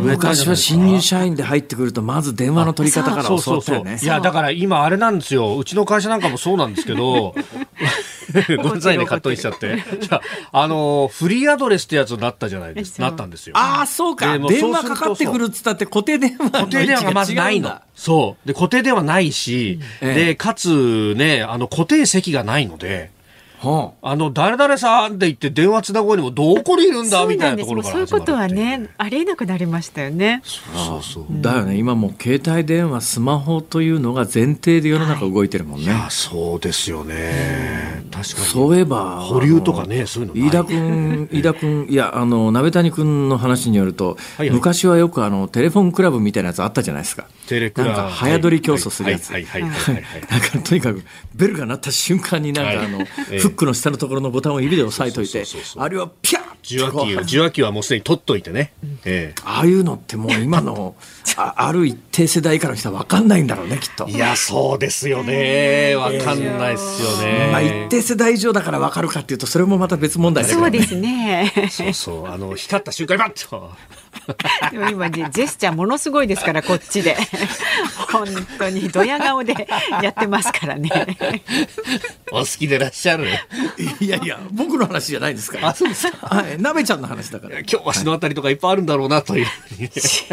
[0.00, 3.98] 昔は新入社員で入ってくるとまず電話の取り方から教わったよね。
[4.02, 5.58] いやだから今あれなんですよ。
[5.58, 7.34] うちの会社なんかもそうなんですけど。
[8.58, 9.82] ごめんなさいねカットしちゃって。
[10.52, 13.56] あのフリーアドレスってやつになったじゃないですなったんですよ。
[13.56, 14.38] ああそうか。
[14.38, 17.72] 電話かかってくるっつったって固定電話固定電話がまずないの。
[17.94, 18.48] そう。
[18.48, 23.10] で固定電話ないし、うん、でかつねあの固定席がないので
[23.58, 27.24] はあ、あの誰々さんって言って電話つなぐにもどこにいるんだ？
[27.26, 30.42] みたいなところからそういうことはねありえなくなりましたよね。
[30.44, 30.60] そ
[30.98, 31.42] うそうそう。
[31.42, 31.76] だよね。
[31.76, 38.04] 今もう携帯電話スマホというのが前提で世の中動いてるもんね、はい、そうですよね。
[38.10, 38.46] 確かに。
[38.46, 47.26] そういえば保留とかねそういうの飯田君飯田君いやあの鍋谷君の話によると、はいはい、昔はよくあのテレフォンクラブみたいなやつあったじゃないですか。
[47.48, 49.30] テレクラなんか早取り競争するやつ。
[49.30, 51.02] なんかとにかく
[51.34, 52.98] ベルが鳴った瞬間になんかあの、
[53.46, 55.44] フックの下のところのボタンを指で押さえといて
[55.76, 58.72] あれはピャッ受話器受話器はもうすでに取っといてね、
[59.04, 60.96] ええ、ああいうのってもう今の
[61.36, 64.08] あある一定世代以下の人は分かんないんだろうねきっと。
[64.08, 65.94] いやそうですよね。
[65.96, 71.52] 分かんないですよね、まあ、一定世代以上だから分かるかっていうとそれもまた別問題だけど、ね、そうですね。
[71.70, 72.26] そうそう。
[72.26, 73.70] あの光った瞬間にバッと
[74.72, 77.16] でも今ジェスチャーものすごいですからこっちで。
[78.12, 78.26] 本
[78.58, 79.66] 当にドヤ顔で
[80.02, 80.90] やってますからね。
[82.32, 83.26] お好きでいらっしゃる？
[84.00, 85.68] いやいや僕の話じゃないですから。
[85.68, 86.26] あそうですか。
[86.26, 86.60] はい。
[86.60, 87.58] なべちゃんの話だから。
[87.60, 89.46] 今日はしのあたりとかいっぱいあるんだろうなという。
[89.88, 90.26] 知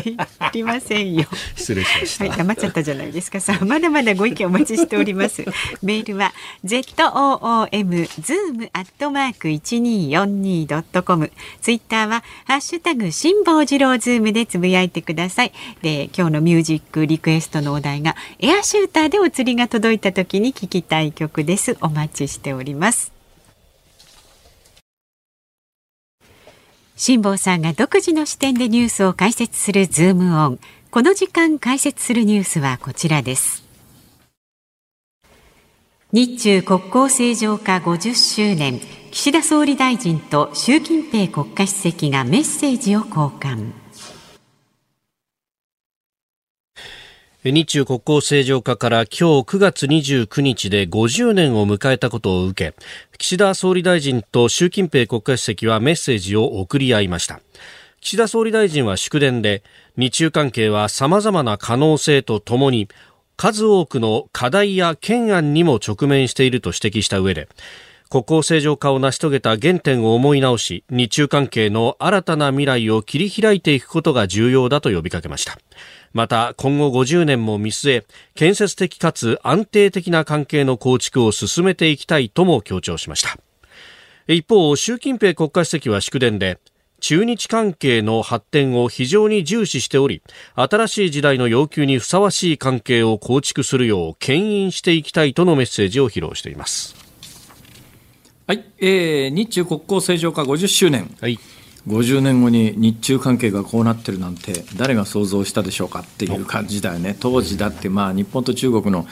[0.53, 1.27] りませんよ。
[1.55, 2.25] 失礼しました。
[2.25, 3.39] はい黙っちゃったじゃないですか。
[3.39, 5.43] さあまだまだご意見お待ちしております。
[5.83, 6.33] メールは
[6.65, 11.31] zoom zoom アットマーク一二四二ドットコム。
[11.61, 15.53] ツイッターはハッシュタグ辛坊治郎ローズームでつぶやいてください。
[15.81, 21.77] で今日のミュージックリクエストのお題がエアシューターでお釣りが届いた時に聞きたい曲です。
[21.81, 23.11] お待ちしております。
[26.95, 30.59] 辛坊さんが独自の視点でニュースを解説するズームオン。
[30.91, 33.62] この時間解説するニュースはこちらです。
[36.15, 43.71] 日中国交正常化50周年岸田総理大臣と習近平国家主席がメッセージを交換。
[47.43, 52.75] 日中国交正常化から今日9月29日で50年を迎えたことを受け
[53.17, 57.41] 岸田総理大臣と習近平国家主席はメッセージを送り合いました。
[58.01, 59.63] 岸田総理大臣は祝電で
[59.97, 62.87] 日中関係は様々な可能性とともに
[63.43, 67.49] 数多くの課題や懸案にも直面していると指摘した上で
[68.09, 75.57] 国交正常化を成し遂げた原点を思い直し日中関係の新たな未来を切り開いていくことが重要だと呼びかけました。
[76.13, 83.37] また今後50年も見据え建設的かつ安定的な関係の構築を進めていきたいとも強調しました。
[84.25, 86.59] 一方習近平国家主席は祝電で
[87.03, 90.23] 中日関係の発展を非常に重視しており
[90.55, 96.95] 新しい時代の要求にふさわしい関係を構築するよう牽引していきたいとのメッセージを披露しています。
[98.47, 101.37] はい、えー、日中国交正常化50周年、はい、
[101.89, 107.17] 50年後に日中関係がこうなってるなんて誰が想像したでしょうかっていう感じだよね。
[107.19, 109.07] 当時だってまあ日本と中国の、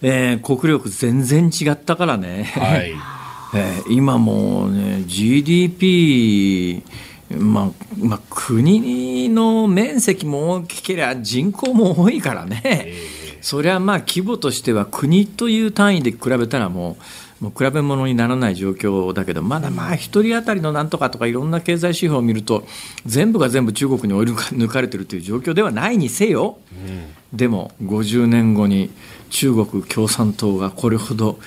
[0.00, 2.94] えー、国力全然違ったからね、はい。
[3.54, 6.82] えー、今もうね GDP
[7.30, 16.96] まあまあ、国の面積も大きければ人口も多いからね、えーそれはまあ規模としては国という単位で比べたらも
[17.40, 22.66] うもう比べ物にならない状況だけどまだまあ1人当たりのなんとかとかいろんな経済指標を見ると
[23.04, 28.90] 全部が全部中国に追い抜かれてるという状況ではないにせよ、うん、でも50年後に
[29.30, 31.38] 中国共産党がこれほど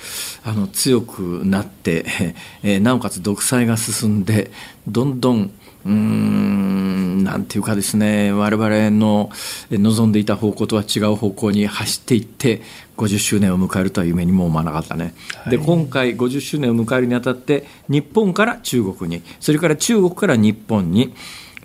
[0.42, 2.06] あの強くなって、
[2.62, 4.52] えー、なおかつ独裁が進んで
[4.86, 5.50] どんどん
[5.84, 9.30] うーんなんていうかですね我々の
[9.70, 12.62] 望んでいた方向とは違う方向に走っていって
[12.96, 21.14] 50周年を迎えるとは夢にも思わなかったね、はい、で今回50周年を迎えるにあたって日本から中国にそれから中国から日本に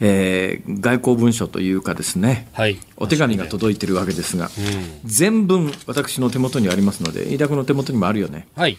[0.02, 4.52] えー、外交文書というかですね、はい、お手紙が届いてるわけですが、うん、
[5.06, 8.78] 全文私の手元にありますので飯田君の手元にもあるよね、はい、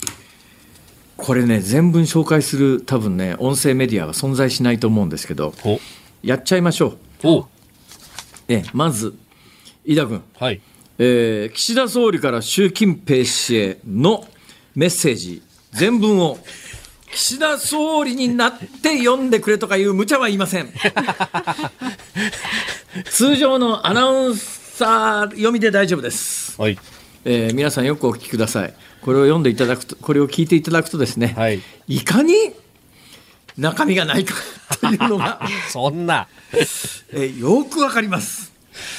[1.17, 5.55] これね全文紹介する多分ね音声メディアは存在しないと思うんですけど
[6.23, 7.45] やっちゃいましょう。
[8.49, 9.15] えまず
[9.85, 10.61] 飯田君、はい。
[10.99, 14.27] えー、岸田総理から習近平氏への
[14.75, 15.43] メッセージ。
[15.73, 16.39] 全文を
[17.13, 20.73] 岸田総理になって読んでくれとかいう無茶は言いません。
[23.11, 26.79] 通常のアナウンサー読みで大丈夫です、はい。
[27.25, 28.75] えー、皆さんよくお聞きください
[29.07, 32.35] これを読んでいただくとこれを聞いていただくとですね、はい、いかに
[33.57, 34.35] 中身がないか
[34.81, 35.41] というのが
[35.71, 36.27] そんな、
[37.13, 38.53] えー、よくわかります。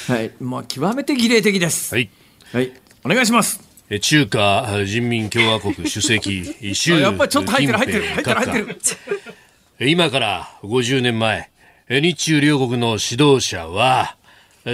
[0.06, 0.30] はい。
[0.40, 1.94] まあ極めて儀礼的です。
[1.94, 2.08] はい、
[2.52, 2.72] はい、
[3.04, 3.60] お願いします。
[4.00, 8.74] 中華人民共和国主席、 習やっぱりちょっと入ってる、入ってる、入ってる、入って
[9.78, 9.90] る。
[9.90, 11.50] 今から50年前、
[11.90, 14.16] 日中両国の指導者は、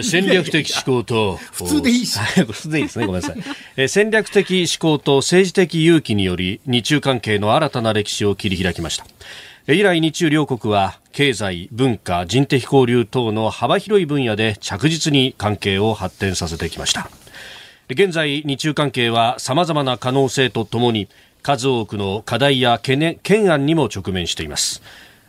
[0.03, 2.19] 戦略的思考と、普通でいいし。
[2.47, 3.35] 普通でいいですね、ごめんなさ
[3.77, 3.89] い。
[3.89, 9.07] 戦略的思考と政治的勇気により、日中関係の新たな歴史を切り開きました。
[9.73, 17.11] 以来、日中両国は、経済、文化、人的交流等の幅広い分野で着実に関係を発展させてきました。
[17.91, 21.07] 現在日中関係は様々な可能性とともに
[21.43, 24.81] 数多くの課題や懸念懸案にも直面しています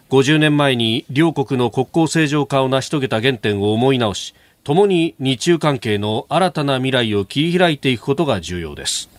[0.10, 4.34] 50年前に両国の国交正常化を成し遂げた原点を思い直し
[4.66, 9.12] 共に日中関係の新たな未来を切り開いていくことが重要です。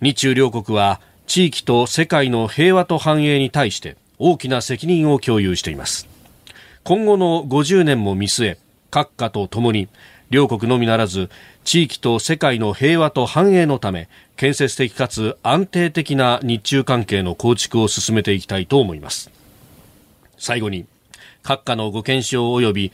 [0.00, 6.06] 日中両国は地域と世界の平和と繁栄に対して大きな責任を共有しています。
[6.84, 8.58] 今後の50年も見据え
[8.92, 9.88] 各家とともに
[10.30, 11.28] 両国のみならず
[11.64, 19.28] 地域と世界の平和と繁栄のため建設的かつ安定的な日中関係の構築を進めていきたいと思います。
[20.38, 20.86] 最後に
[21.42, 22.92] 閣下のご健勝及び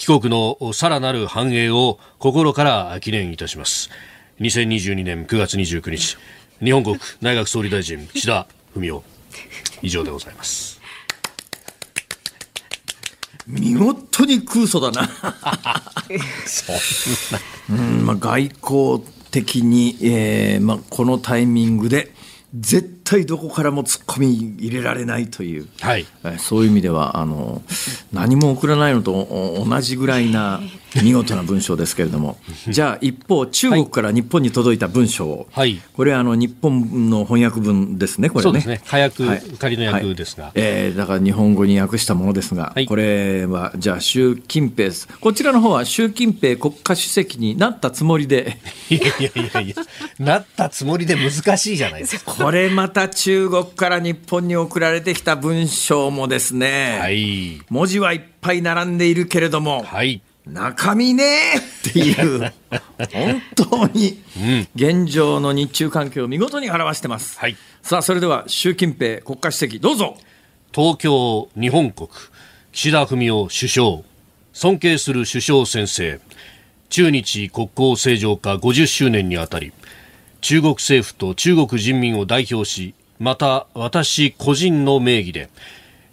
[0.00, 3.90] 帰国のさらなる繁栄を心から記念いたします。
[4.40, 6.16] 2022年9月29日
[6.64, 9.02] 日本国内閣総理大臣岸田文雄。
[9.82, 10.80] 以上でございます。
[13.46, 15.10] 見事に空想だな。
[17.68, 22.10] うんまあ、外交的に、えーまあ、このタイミングで
[22.58, 26.06] 絶対どこからも突っ込み入れられないという、はい、
[26.38, 27.60] そういう意味ではあの
[28.12, 30.60] 何も送らないのと同じぐらいな
[31.02, 32.38] 見事な文章ですけれども。
[32.68, 38.42] じゃあ一方中国から日本に届いた文章を、はい、これあの日本の翻訳文ですねこれね。
[38.42, 38.80] そうですね。
[38.86, 48.58] 火薬、はい、仮の訳ですが、はい、えー、だから日本語に訳したものですが、はい、これはじゃあ習近平こちらの方は習近平国家主席になったつもりで。
[48.90, 49.74] いやいやいやいや
[50.18, 52.32] なったつもりで難しいじゃないですか。
[52.32, 60.22] これまた中国から日本に送られてきた文章もですね、はい、文字はいっぱい並んでいるけれども、はい。
[60.46, 62.40] 中身ねっていう
[63.12, 64.18] 本当に
[64.74, 70.16] 現状の日中関係を見事に表してます、はい、さあそれでは習近平国家主席どうぞ。
[70.72, 72.08] 東京日本国
[72.72, 74.02] 岸田文雄首相
[74.52, 76.20] 尊敬する首相先生
[76.88, 79.72] 中日国交正常化50周年にあたり
[80.40, 85.50] 中国政府と中国人民を代表しまた私個人の名義で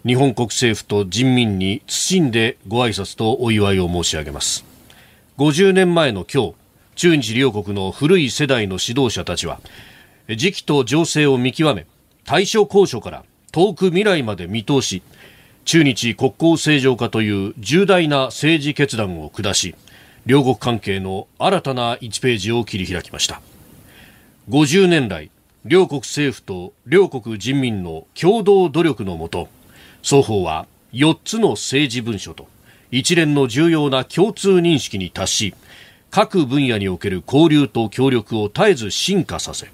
[0.06, 4.64] 日本国政府と人民に謹んでご挨拶とお祝いを申し上げます。
[5.38, 6.54] 50年前の今日
[6.96, 9.60] 中日両国の古い世代の指導者たちは
[10.28, 11.86] 時期と情勢を見極め
[12.24, 15.02] 対処交渉から遠く未来まで見通し
[15.64, 19.74] 中日国交正常化という重大な政治決断を下し
[20.26, 23.40] 両国関係の新たな1ページを切り開きました。
[24.48, 25.30] 50年来
[25.66, 29.48] 両国政府と両国人民の共同努力のもと
[30.02, 32.48] 双方は4つの政治文書と
[32.90, 35.54] 一連の重要な共通認識に達し
[36.10, 39.70] 各分野における交流と協力を絶えず進化させ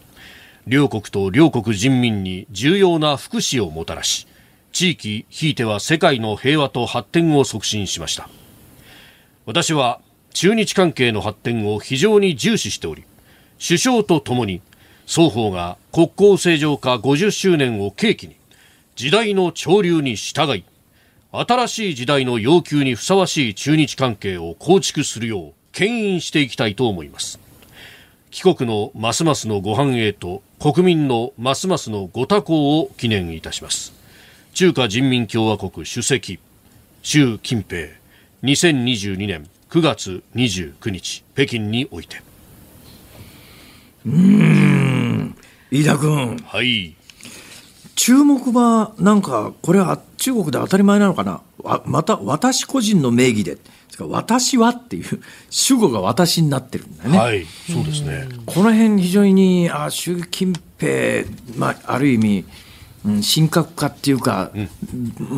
[0.66, 4.26] 両国と両国人民に重要な福祉をもたらし
[4.72, 8.28] 地域ひいては世界の平和と発展を促進しました。
[9.46, 10.00] 私は
[10.32, 13.04] 中日関係の発展を非常に重視しており
[13.58, 14.60] 首相とともに
[15.06, 18.36] 双方が国交正常化50周年を契機に
[18.96, 20.64] 時代の潮流に従い
[21.32, 27.40] 新しい時代の要求にふさわしい中日関係を構築するよう牽引していきたいと思います。
[28.30, 33.92] 帰国のますますのご繁栄と国民のますますのご多幸を記念いたします。
[34.54, 36.38] 中華人民共和国主席
[37.02, 37.88] 習近平
[38.44, 42.23] 2022年9月29日北京において。
[44.06, 45.36] うん。
[45.70, 46.36] 飯田君。
[46.44, 46.96] はい。
[47.96, 51.40] 注目はなんかこれは中国で当たり前なのかな？
[51.86, 53.58] また私個人の名義で。
[54.00, 57.18] 私はっていう主語が私になってるんだよね。
[57.18, 58.26] はい、そうですね。
[58.44, 61.24] この辺非常にあ習近平
[61.56, 62.44] まあある意味、
[63.06, 64.58] うん、神格化っていうか、う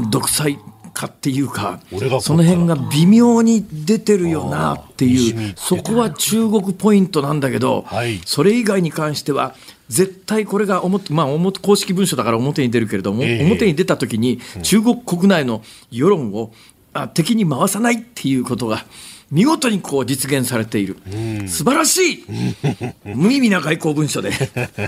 [0.06, 0.58] ん、独裁
[0.97, 1.80] かっていうか、
[2.22, 9.55] その辺が微妙に出てるよなっていう、そこは中国ポイントなんだけど、はい、それ以外に関しては、
[9.90, 16.53] 絶対これが表、まあ、表公式文書だから表に出るけれども、えー、表に出たときに、中国国内の世論を
[16.94, 18.86] あ敵に回さないっていうことが、
[19.31, 22.24] 見事にこう実現されている、うん、素晴らしい。
[23.05, 24.31] 無意味な外交文書で。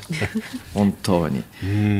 [0.74, 1.42] 本当に、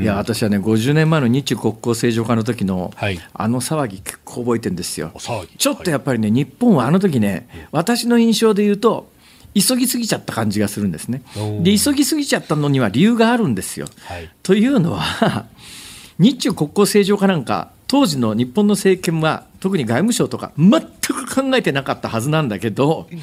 [0.02, 5.12] いや私はね50年前の日中国交正常化の時の、はい、あの騒ぎ結構覚えてるんですよ。
[5.56, 9.10] ちょっとやっぱりね日本はあの時ね私の印象で言うと
[9.54, 11.22] 急ぎすぎちゃった感じがするんですね。
[11.62, 15.46] で急ぎすぎちゃったのには理由があるんですよ、はい、というのは
[16.18, 23.18] 日中国交正常化なんか当時の日本の政権は特に外務省とか全く考えてなかったはずなんだけど、うん、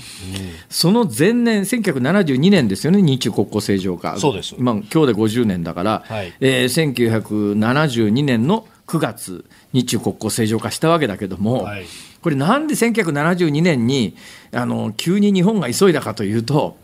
[0.69, 4.17] その前年1972年ですよね日中国交正常化。
[4.17, 6.33] そうです、まあ、今日で50年だから、はい。
[6.39, 11.85] えー、1972年の9月日中国交正常化したわけだけども、はい、
[12.21, 14.15] これなんで1972年に
[14.51, 16.77] あの急に日本が急いだかというと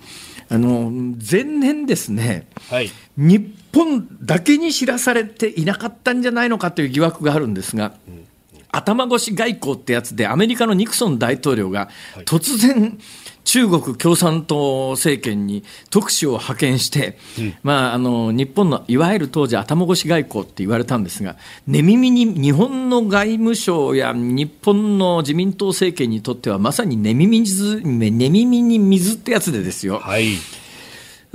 [0.49, 8.27] あの前年ですね、はい、日本だけに知らされていなかったんじゃないのかという疑惑があるんですが、うん、
[8.71, 11.89] 頭越し外交ってやつで、アメリカのニクソン大統領が
[12.25, 12.97] 突然、
[13.43, 29.99] 中国共産党政権に特使を派遣して、うん、まあ、あの日本のいわゆる当時、頭越し外交って言われたんですが、寝耳に日本の外務省や日本の自民党政権にとっては、まさに寝耳に水寝耳に水ってやつでですよ。
[29.99, 30.35] はい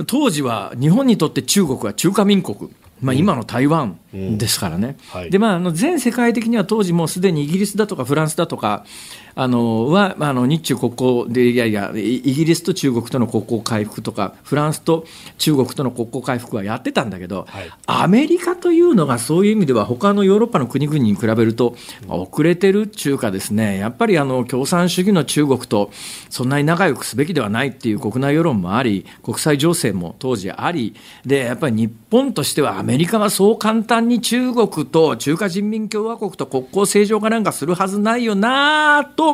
[0.05, 2.69] 当時は日本にとって中国は中華民国。
[2.99, 8.85] まあ、今の台湾ですからね、うんうんはい、でまあ、あの全世界的には当時もうすでにイギリスだとかフランスだとか、
[9.39, 15.05] あのは、あの日中国交で、いやいや、イギリスと中国との国交回復とか、フランスと
[15.37, 21.75] 中国との国交回復はやってたんだけど、はい、アメリカというのがそういう意味では、他のヨーロッパの国々に比べると、
[22.07, 25.91] 遅れてる中華ですね、やっぱりあの共産主義の中国と
[26.31, 30.95] そんなに仲良くすべきではないっていう国内世論もあり、国際情勢も当時あり、
[31.27, 39.26] でやっぱり日本としては、アメリカはそう簡単に中国と中華人民共和国と国交正常化なんかするはずないよなと。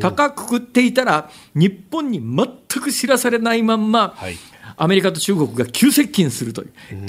[0.00, 4.36] 高くくっていたら、日本に全く知らされないまんま、はい、
[4.76, 7.06] アメリカと中国が急接近するという、うん、え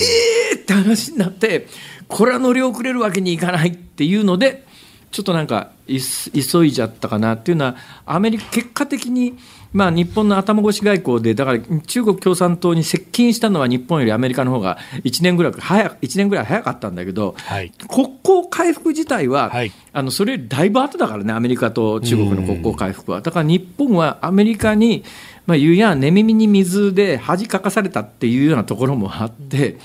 [0.55, 1.67] ーって話になって、
[2.07, 4.65] これは乗り遅れるわけにいかないっていうので、
[5.11, 7.75] ちょっとなんか急いじゃったかなっていうのは、
[8.05, 9.37] アメリカ、結果的に
[9.73, 23.21] まあ、日本の頭越し外交で、だから中国共産党に接近したのは日本よりアメリカの方が1年ぐらい早1年ぐらい早かったんだけど、はい、国交回復自体は、はい、あのそれよりだいぶ後だからね、アメリカと中国の国交回復は。
[23.21, 25.03] だから日本はアメリカに
[25.47, 29.77] まあ、言うや寝耳に水で恥かかされたっていうようなところもあって、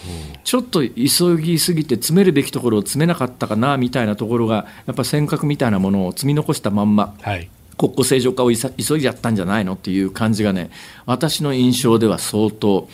[0.42, 10.70] ちょっと急ぎすぎて詰めるべきところを詰めなかったかなみたいなところがやっぱ尖閣みたいなものを積み残したまんま、はい、国交正常化を急いじゃったんじゃないのっていう感じがね
[11.06, 12.88] 私の印象では相当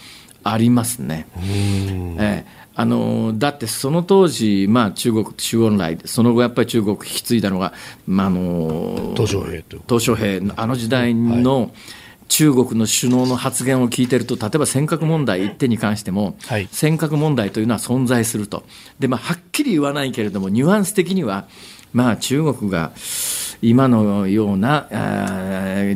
[0.44, 1.26] ありますね。
[2.18, 2.58] ええ。
[2.74, 7.72] あのだってその当時、まあ、中国、周恩来、その後やっぱり中国引き継いだのが、
[8.06, 9.78] まあ、あの鄧小平と。
[9.78, 11.72] 鄧小平あの時代の、
[12.28, 18.64] 中国の首脳の発言を聞いてると、例えば尖閣問題一点に関しても、はい、尖閣問題というのは存在すると、
[19.00, 21.48] でまあ、はっきり言わないけれども、ニュアンス的には、
[21.92, 22.92] まあ、中国が
[23.60, 24.86] 今のような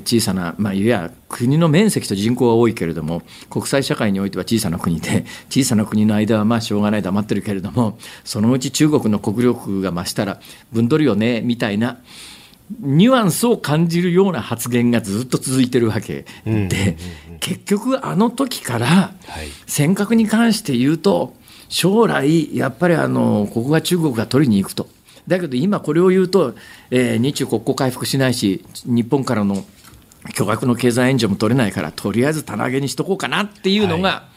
[0.05, 10.41] 小さな、まあ、いわゆる国の面積と人口は多いけれども国際社会においては小さな国で 小さな国の間はまあしょうがない黙ってるけれどもそのうち中国の国力が増したら
[10.73, 11.99] 分取るよねみたいな
[12.81, 16.97] ニュアンスを感じるような発言がずっと続いてるわけで、
[17.41, 19.13] 結局あの時から
[19.67, 21.35] 尖閣に関して言うと
[21.69, 24.89] 将来やっぱりあのここが中国が取りに行くと。
[25.29, 26.55] だけど今これを言うと、
[26.91, 29.65] えー、日中国交回復しないし、日本からの
[30.35, 34.29] 巨額の経済援助も取れないからとりあえず棚上げにしとこうかなっていうのが、は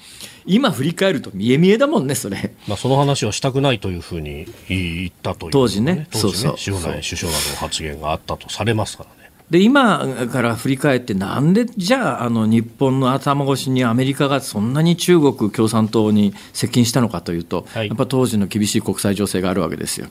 [0.45, 2.55] い、今振り返ると見え見えだもんね、それ。
[2.67, 6.93] まあ、その話をしたくないというふうに言ったという、ね、当時ね、当時ねそうそう。
[6.93, 9.24] 首相などの発言があったとされますからね。
[9.50, 20.08] で今から振り返って、なんでじゃああの日本の頭越しにアメリカがそんなに中国共産党に接近したのかというと、はい、やっぱ当時の厳しい国際情勢があるわけですよ。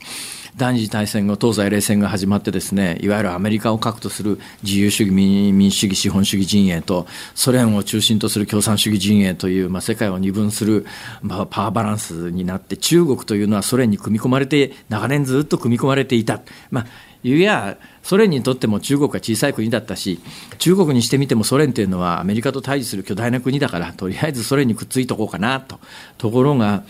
[0.57, 10.87] 第二次大戦後、東西冷戦が始まってですね、いわゆるアメリカを核とする自由主義民主主義資本主義陣営と、ソ連を中心とする共産主義陣営という、まあ、世界を二分する、
[11.23, 16.41] まあ、パワーバランスになって、中国というのはソ連に組み込まれて、長年ずっと組み込まれていた。
[16.71, 16.87] まあ
[17.25, 20.21] いうやソ連にとっても中国は小さい国だったし
[20.59, 25.81] 中国にしてみてもソ連というのはアメリカと対峙する巨大な国だからとりあえずソ連にくっついとこうかなと。
[26.19, 26.85] ところが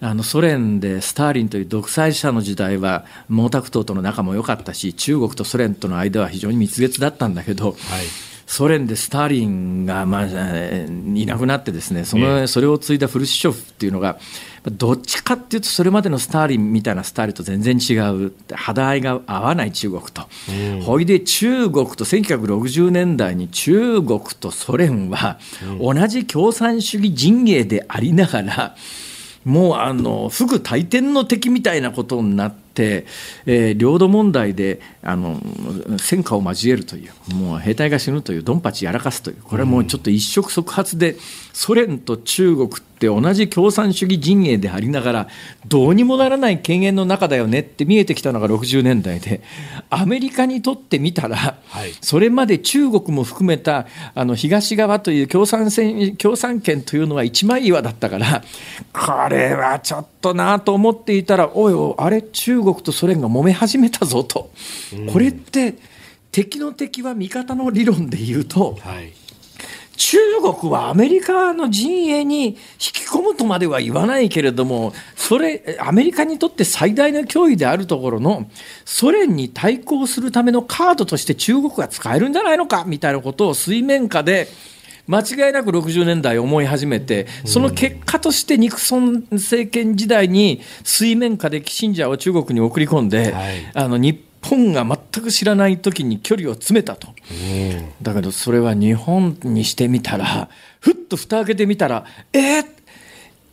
[0.00, 7.76] あのソ連でスターリンという独裁者の時代は毛沢東との仲も良かったし中国とソ連との間は非常に蜜月だったんだけど、はい。
[8.48, 14.18] ソ連でスターリンが、まあ、いなくなってですねその、それを継いだフルシチョフっていうのが
[14.70, 25.38] どっちかっていうとそれまでのスターリンみたいなスタイルと全然違う肌合いが合わない中国と、うん、ほいで中国と1960年代に中国とソ連は
[25.80, 28.76] 同じ共産主義陣営でありながら、
[29.44, 32.67] もうあのフグ大天の敵みたいなことになって、
[33.46, 35.40] えー、領土問題であの
[35.98, 41.16] 戦火を交えるというもう兵隊が死ぬというドンパチやらかすというこれはもうちょっと一触即発で
[41.52, 45.28] ソ連と中国って同じ共産主義陣営でありながら
[45.66, 49.40] どうにもならない権限の中だよねって見えてきたのが60年代で
[49.90, 55.68] アメリカにとってみたら、はい、それまで中国も含めたあの東側という共産
[56.18, 58.42] 共産権というのは一枚岩だったから
[58.92, 64.50] これはちょっとなと思っていたらおいおいあれ中国とソ連が揉め始めたぞと、
[65.12, 65.76] これって
[66.30, 69.12] 敵の敵は味方の理論で言うと、はい。
[69.98, 78.48] 中国はアメリカの陣営に引き込むとまでは言わないけれども、それ、アメリカにとって最大の脅威であるところの、
[78.84, 84.46] ソ連に対抗するためのカードとして中国が使えるんじゃないのかみたいなことを水面下で、
[85.08, 97.08] 間違いなく60年代思い始めて、その結果としてニクソン政権時代に水面下でキシンジャーを中国に送り込んで、はい、あの日本が全く知らない時に距離を詰めたと、
[98.02, 100.48] だけどそれは日本にしてみたら
[100.80, 102.66] ふっと蓋開けてみたらえー、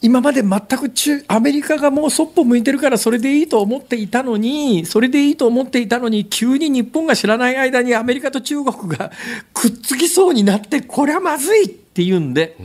[0.02, 9.12] 今まで全く中アメリカがもうそっぽ向いてるからそれでいいと思っていたのにそれでいいと思っていたのに急に日本が知らない間にアメリカと中国が
[9.54, 12.56] くっつきそうになってこれはまずいっていうんで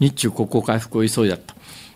[0.00, 1.54] 日中国交回復を急いだと。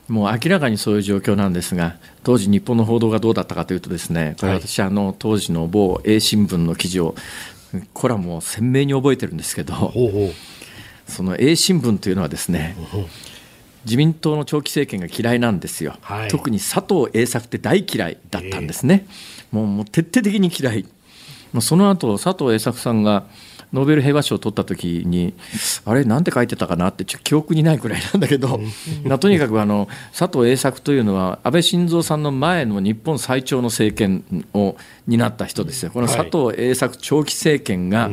[0.09, 7.15] もう明らかにそういう状況なんですが、当時、日本の報道がどうだったかというと、ですねこれ、私、あの当時の某 A 新聞の記事を、
[7.93, 9.93] これはもう鮮明に覚えてるんですけど、
[11.07, 12.75] その A 新聞というのはですね、
[13.85, 20.85] 自民党の長期政権が嫌いなんですよ、はい、特に佐藤栄作って大嫌いだったんですね、えー、もうもう徹底的に嫌い、
[21.53, 23.25] もうその後佐藤栄作さんが
[23.73, 25.35] ノーベル平和賞を取った時に
[25.85, 28.61] あれなんて書いてたかなって記憶にないくらいなんだけど
[29.21, 35.91] とにかくあの佐藤栄作というのは安倍晋三さんの前の日本最長の政権を担った人ですよ。
[35.91, 38.13] この佐藤栄作長期政権が、はい、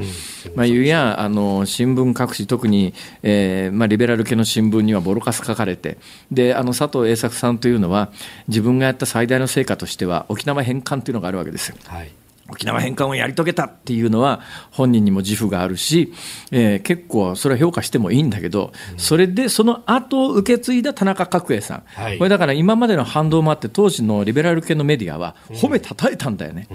[0.55, 2.93] まあ、いうやあの新聞各紙特に、
[3.23, 5.97] えーまあ、リベラル系の新聞にはボロカス書かれて
[6.31, 8.11] であの佐藤栄作さんというのは
[8.47, 11.75] 自分がやった最大の成果としては沖縄返還というのがあるわけですよ。
[11.85, 12.11] はい
[12.49, 14.41] 沖縄返還をやり遂げたっていうのは
[14.71, 16.13] 本人にも自負があるし、
[16.51, 26.67] えー、結構それは評価してもいいんだけど、それでその後を受け継いだ田中角栄さん、はい、これだから今までの反動もあって当時のリベラル系のメディアは褒めたたえたんだよね。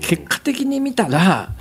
[0.00, 1.52] 結果的に見たら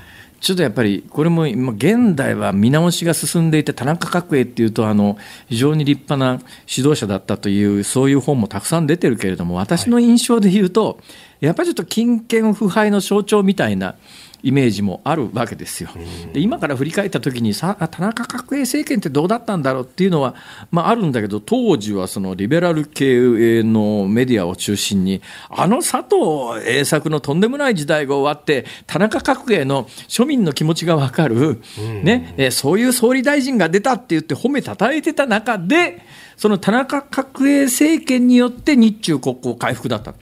[0.43, 10.99] ちょっとやっぱりこれも今現代は見直しが進んでいて田中角栄っていうとあの非常に立派な指導者だったというそういう本もたくさん出てるけれども私の印象で言うと、
[11.47, 13.95] やっぱりちょっと金権腐敗の象徴みたいな
[14.43, 15.89] イメージもあるわけですよ。
[16.33, 20.35] で今から振り返った時にさ田中角栄政権ってどうだったんだろうっていうのは、
[20.71, 31.61] まあ、あるんだけど当時はそのリベラル系のメディアを中心にあの佐藤栄作のとんでもない時代が終わって田中角栄の庶民の気持ちが分かる、
[32.03, 36.01] ねえそういう総理大臣が出たって言って褒めたたえてた中で
[36.35, 40.13] その田中角栄政権によって日中国交回復だった。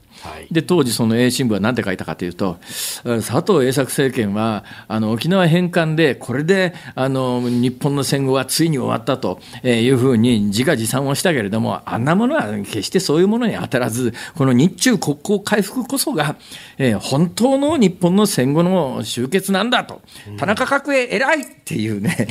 [0.50, 2.58] で当時、その A 新聞は何て書いたかというと、
[3.04, 16.36] 佐藤栄作政権はあの沖縄返還で、これであの日本の戦後はついに終わったというふうに自画自賛をしたけれども、あんなものは決してそういうものに当たらず、この日中国交回復こそが、
[16.78, 20.02] えー、本当の日本の戦後の終結なんだと、
[20.38, 22.28] 田中角栄偉いっていうね、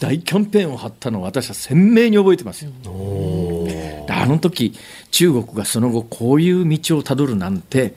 [0.00, 2.70] 大キャンペーンを張ったのを私は鮮明に覚えてますよ。
[4.10, 4.74] あの時
[5.10, 7.94] 中国がその後こういう道をたどるなんて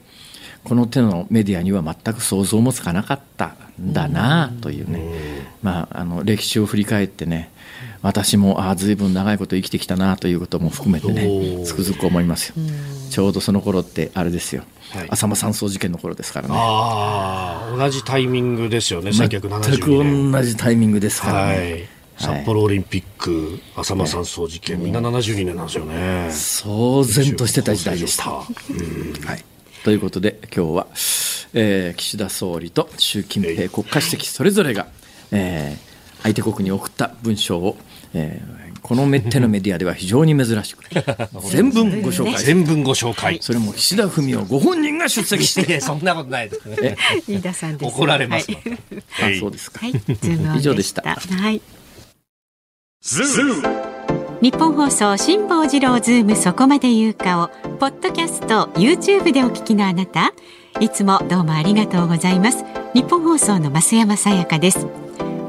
[0.64, 5.02] この手のメディアには全く想像もつかなかったんだなというね、
[5.64, 7.52] まあ、あの歴史を振り返ってね
[8.02, 12.56] 私もああ随分長いこと生きてきたなということも含めてねつくづく思いますよ。
[13.10, 16.56] ちょうどその頃ってあれですよ、はい、浅間山荘事件の頃ですからね。
[16.58, 19.72] ああ同じタイミングですよね1970年。
[19.72, 21.56] 全く同じタイミングですからね。
[21.56, 26.28] はい札幌オリンピック、浅間山荘事件、みんな72年なんですよね。
[26.30, 28.30] 騒然としてた時代でした。
[28.30, 29.44] はい、
[29.84, 30.88] ということで、今日は、
[31.54, 34.88] えー、岸田総理と習近平国家主席それぞれが、
[35.32, 35.91] えー、
[36.24, 37.78] 相手国に送った文章を、
[38.14, 40.84] えー、このめってのメディアでは非常に珍しく
[41.50, 42.44] 全文ご紹介。
[42.44, 43.40] 全文ご紹介。
[43.42, 46.98] それも岸田文雄ご本人が出席してそんなことないですね。
[47.28, 50.02] 飯田さん怒られます、はい、あそうですか、はい、
[50.58, 51.02] 以上でした。
[51.04, 51.62] はい。
[54.42, 60.34] 日本放送辛坊治郎ズームそこまで言うかをポッドキャスト YouTube でお聞きのあなた
[60.80, 62.64] いつもどうもありがとうございます。
[62.94, 64.86] 日本放送の増山さやかです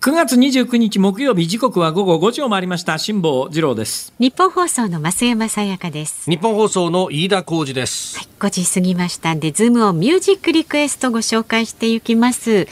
[0.00, 12.68] 9月29日木曜日時刻は午後5時を回りました辛坊治郎ですニッポン放送の増山さやかですニッポン放送の飯田浩司です、はい、5時過ぎましたんでズームオンミュージックリクエストご紹介していきます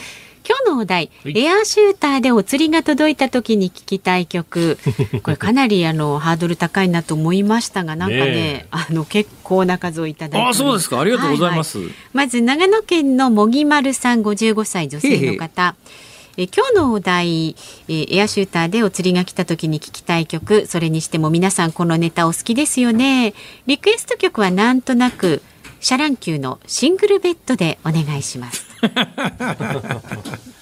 [0.47, 4.77] 今日のお題、エアシューターでお釣りが届いた時に聞きたい曲。
[5.21, 10.47] これかなりあのハードル高いなと思いましたが、なんかね、ねあの結構な数をいただいて。
[10.47, 11.01] あ、そうですか。
[11.01, 11.79] ありがとうございます。
[11.79, 15.75] はいはい、まず長野県のもぎまるさん、55歳女性の方。
[15.91, 16.06] へへ
[16.37, 17.55] え今日のお題、
[17.87, 23.33] えエアシューターでお釣りが来た時に聞きたい曲それにしても皆さんこのネタお好きですよね。
[23.65, 25.41] リクエスト曲はなんとなく
[25.79, 28.67] シャ乱Q のシングルベッドでお願いします。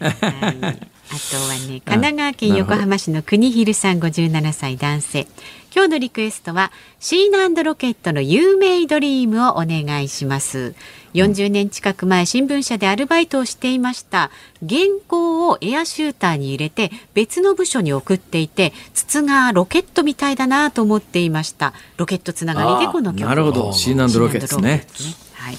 [0.00, 5.26] はいあとはね、神奈川県横浜市の国広さん57歳男性。
[5.74, 10.74] 今日のリクエストはシーナロケットの You May Dream をお願いします。
[11.14, 14.30] 40年近く前新聞社でアルバイトをしていました
[14.60, 21.72] 原稿をエアシューターに入れて別の部署に送っていて筒がロケットみたいだなと思っていました。
[21.96, 23.26] ロケットつながりでこの曲。
[23.26, 23.72] なるほど。
[23.72, 24.86] シーナロケットね。
[25.34, 25.56] はい。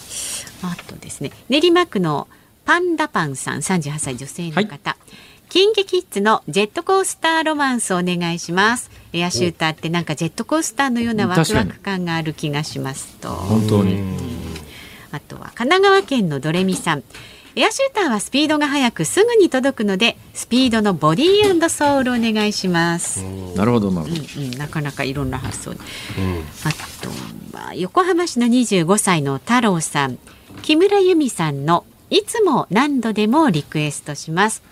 [0.62, 2.28] あとですね練馬区の
[2.70, 5.14] パンダパンさん38歳女性の方、はい
[5.50, 8.92] キンギキッズのジェットコースターロマンスお願いします。
[9.14, 13.30] エアシューターってなんかジェットコースターのようなワクワク感がある気がしますと。
[13.30, 14.00] 本当に。
[15.12, 17.04] あとは神奈川県のドレミさん。
[17.56, 23.24] エアシューターはスピードが速くすぐに届くのでスピードのボディーソウルお願いします。
[23.56, 25.80] なるほどなるほど、うんうん、なかなかいろんな発想、うん、あ
[27.02, 30.20] とは横浜市の25歳の太郎さん
[30.62, 34.64] 木村由美さんのいつも何度でもリクエストします。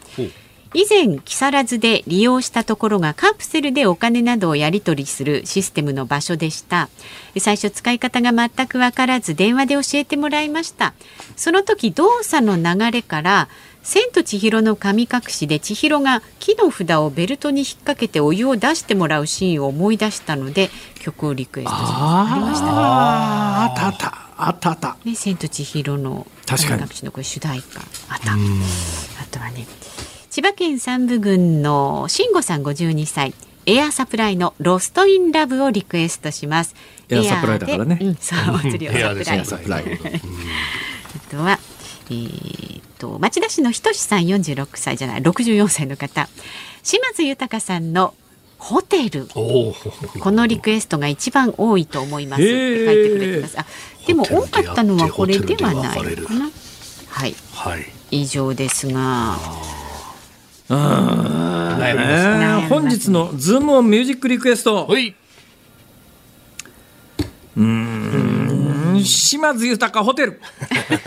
[0.74, 6.90] 以前木更津で利用したところがカプセルでお金などをやり取りするシステムの場所でした。
[7.38, 10.94] 最初使い方が全く分からず電話で教えてもらいました。
[11.36, 13.48] その時動作の流れから
[13.82, 20.70] 千と千尋の神隠しで千尋が木の札をベルトに引っ掛けてお湯を出してもらうシーンを思い出したので
[21.00, 22.34] 曲をリクエストしました。
[22.34, 24.98] ありました、ね、ああったあった。
[25.04, 28.34] ね、千と千尋の神隠しのこれ主題歌あった。
[28.34, 29.68] あとはね
[30.30, 33.34] 千葉県山武郡の慎吾さん52歳
[33.66, 36.76] エアサプライのロストインラブをリクエストします。
[37.10, 39.46] エアサプライだからね、うん、そうお釣りをサプライ。
[39.46, 41.60] サプライあとは
[42.10, 46.30] えー、と町田市のひとしさん46歳じゃない64歳の方。
[46.84, 48.14] 島津豊さんの
[48.58, 49.28] ホテル。
[49.28, 49.74] こ
[50.32, 52.44] のリクエストが一番多いと思います。
[52.44, 53.60] って書いてくれてます。
[53.60, 53.66] あ
[54.06, 56.50] でも多かったのはこれではないのかな。
[57.10, 59.38] はい、はい、以上ですが。
[62.70, 64.86] 本日のズームオンミュージックリクエスト。
[64.88, 65.16] はい。
[67.56, 68.37] うん
[69.04, 70.42] 島津豊ホテル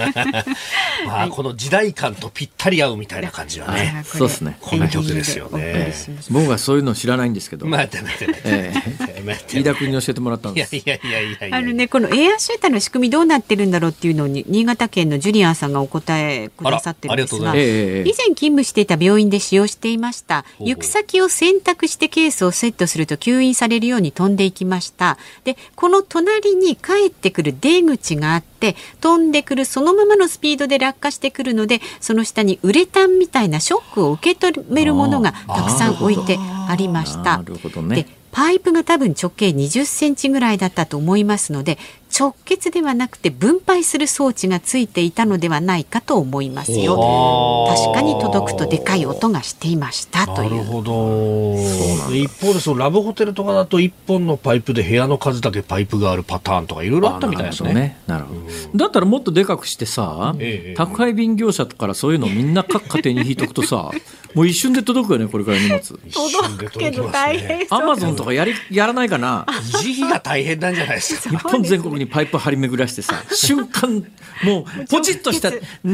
[1.07, 4.03] まあ、この時代感とぴったり合うみたいな感じはね。
[4.05, 4.57] そうですね。
[4.61, 5.93] この曲ですよね。
[6.31, 7.67] 僕はそういうの知らないんですけど。
[7.67, 9.59] 待って待って待って。
[9.59, 10.77] 飯田君に教えてもらったんです。
[10.77, 20.45] いやいやいやいやあのね、このエアシューターの仕組みどうなってるんだろうっていうのに、新潟県のジュリアンさんがお答えくださってるんですが、以前勤務していた病院で使用していました。
[20.59, 25.19] 行く先を選択してケースをセットすると吸引されるように飛んでいきました。
[25.45, 37.43] で、この隣に帰ってくる出口があって、飛んでくるそのままのスピードで落下してくるのでその下にウレタンみたいなショックを受け止めるものがたくさん置いてありました。
[37.89, 41.79] でパイプが多分直径20センチぐらいだったと思いますので
[42.17, 47.67] 直結ではなくて分配する装置がついていたのではないかと思いますよ。
[47.69, 50.51] 確かに届くとでかい音がしていましたという。
[50.51, 52.15] なるほど。
[52.15, 57.99] 一方でそのラブホテルとかだと1本のパイプで部屋の数だけパイプがあるパターンとかいろいろあったみたいですね。
[58.07, 63.91] なるほど、ね、だったらもっとでかくしてさ、ええ、宅配便業者からそういうのみんな各家庭に引いとくとさ
[64.35, 65.81] もう一瞬で届くよねこれから荷物。
[65.81, 69.45] 届くけど大変アマゾンとかやりやらないかな？
[69.49, 71.31] 維持費が大変なんじゃないですか。
[71.37, 74.05] 日本全国にパイプ張り巡らしてさ 瞬間
[74.45, 75.51] もうポチッとした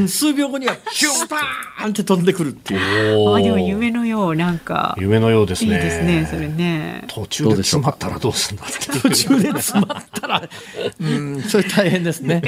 [0.09, 3.35] 数秒後にはヒューパーンって飛んでくるっていう。
[3.35, 4.97] あでも夢のようなんか。
[4.99, 5.75] 夢のようですね。
[5.75, 7.05] いいですねそれね。
[7.09, 8.65] 途中で詰まったらどうするんだ
[9.03, 10.49] 途中で詰まったら
[11.01, 12.41] うんそれ大変ですね。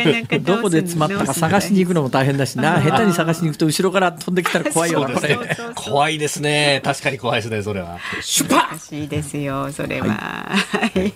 [0.42, 2.80] どこで詰まったか探しに行くのも大変だしな。
[2.80, 5.38] 下手に探しに行くと後ろから飛んできたら怖いよこれ。
[5.74, 6.80] 怖いですね。
[6.84, 7.98] 確かに怖いですねそれは。
[8.20, 11.14] シュパ難しいですよそれは、はい、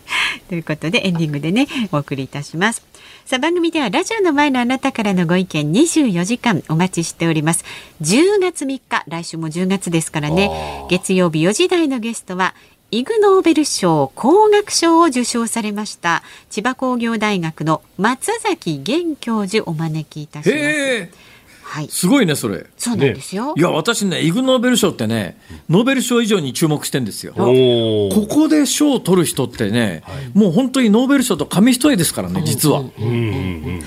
[0.48, 2.82] ということでエンディングでねお送りいたします。
[3.24, 7.64] さあ番組ではラジオの前のあなたからのご意見24時間お待ちしております。
[8.00, 10.50] 10月3日来週も10月ですからね。
[10.90, 12.54] 月曜日4時台のゲストは
[12.90, 21.31] イグ・ノーベル賞工学賞を受賞されました千葉工業大学の松崎源教授お招きいたします
[21.72, 22.66] はい、すごいね、それ。
[22.76, 23.46] そうなんですよ。
[23.46, 25.38] ね、いや、私ね、イグ・ノーベル賞ってね、
[25.70, 27.32] ノーベル賞以上に注目してんですよ。
[27.32, 32.82] ここで賞を取る人ってね、はい、もう本当にノーベル賞と紙一重ですからね、実は。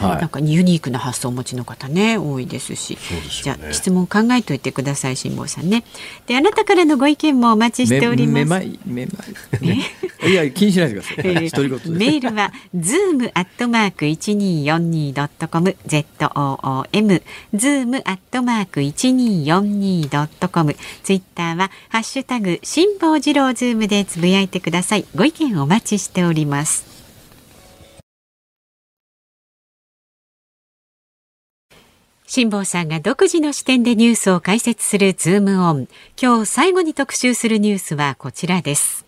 [0.02, 2.98] なんかユニークな発想をお持ちの方ね、多いですし。
[3.00, 5.84] すね、じゃあ、質問考えといてください、辛坊さんね。
[6.26, 8.46] で、あなたからのご意見もお待ちしております。
[8.46, 9.12] めまい、めま
[9.62, 9.80] い。
[10.28, 11.16] いや、気にしないでください。
[11.20, 16.06] えー、メールは、ズームアットマーク一二四二ドットコム、Z
[16.36, 17.22] O O M、
[17.54, 20.76] ズームアットマーク一二四二ドットコム。
[21.04, 25.06] ツイッターはハッシュタグ辛坊治郎ズームでつぶやいてください。
[25.16, 26.96] ご意見お待ちしております。
[32.28, 35.88] 辛坊さんが独自の視点でニュースを解説するズームオン。
[36.22, 39.05] 今日最後に特集するニュースはこちらです。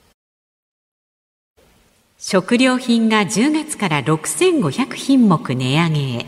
[2.20, 6.26] 食料品が10月から6500品目値上げへ。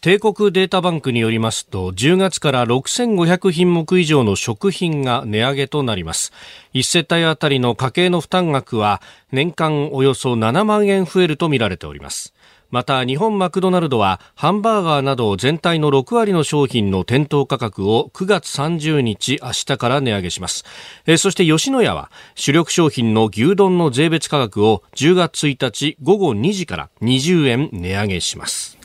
[0.00, 6.32] 帝国データバンクによりますと10月から6500品目以上の食品が値上げとなります
[6.74, 9.02] 1世帯あたりの家計の負担額は
[9.32, 12.32] 年間およそ7万円増えるとみられております
[12.70, 20.64] また日本マクドナルドはハンバーガーなど全体の6割の商品の店頭価格を9月30日明日から値上げします。
[21.06, 28.76] えそして吉野家は主力商品の牛丼の税別価格を10月1日午後2時から20円値上げします。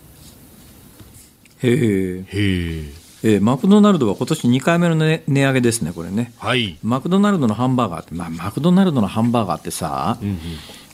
[1.62, 3.04] へえ。
[3.26, 10.38] えー、マクドナルドは今年2回目の、ね、値上げですね、これね、はい、マクドナルドのハンバーガーって、まあ、マクドナルドのハンバーガーってさ、うんうん、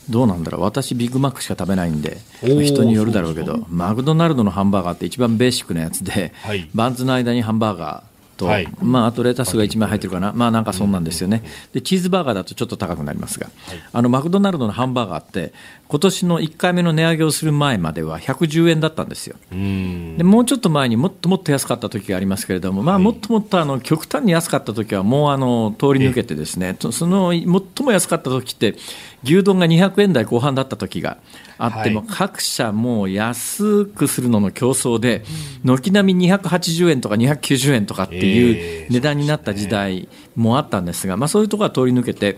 [0.10, 11.43] どうなんだろう、私、ビッグマックしか食べないんで、人によるだろうけど、マクドナルドのハンバーガーって一番ベーシックなやつで、はい、バンズの間にハンバーガー、と、はい、まあ、あとレタスが1枚入ってるかな、まあ、なんかそんなんですよね、
[11.74, 15.53] でチーズバーガーだとちょっと高くなりますが、はい、あのマクドナルドのハンバーガーって、
[15.92, 19.36] 今年の1回目の値上げをする前までは110円だったんですよ。
[19.50, 27.44] でもうちょっと前にもっともっと安かった時がありますけれども、まあ、もっともっとあの極端に安かった時はもうあの通り抜けてですね、その最
[27.84, 28.76] も安かった時って
[29.24, 31.18] 牛丼が200円台後半だった時が
[31.58, 35.24] あっても、各社もう安くするのの競争で、
[35.64, 42.38] 軒並み280円とか290円とかっていう値段になった時代もあったんですが、まあ、そういうところは通り抜けて。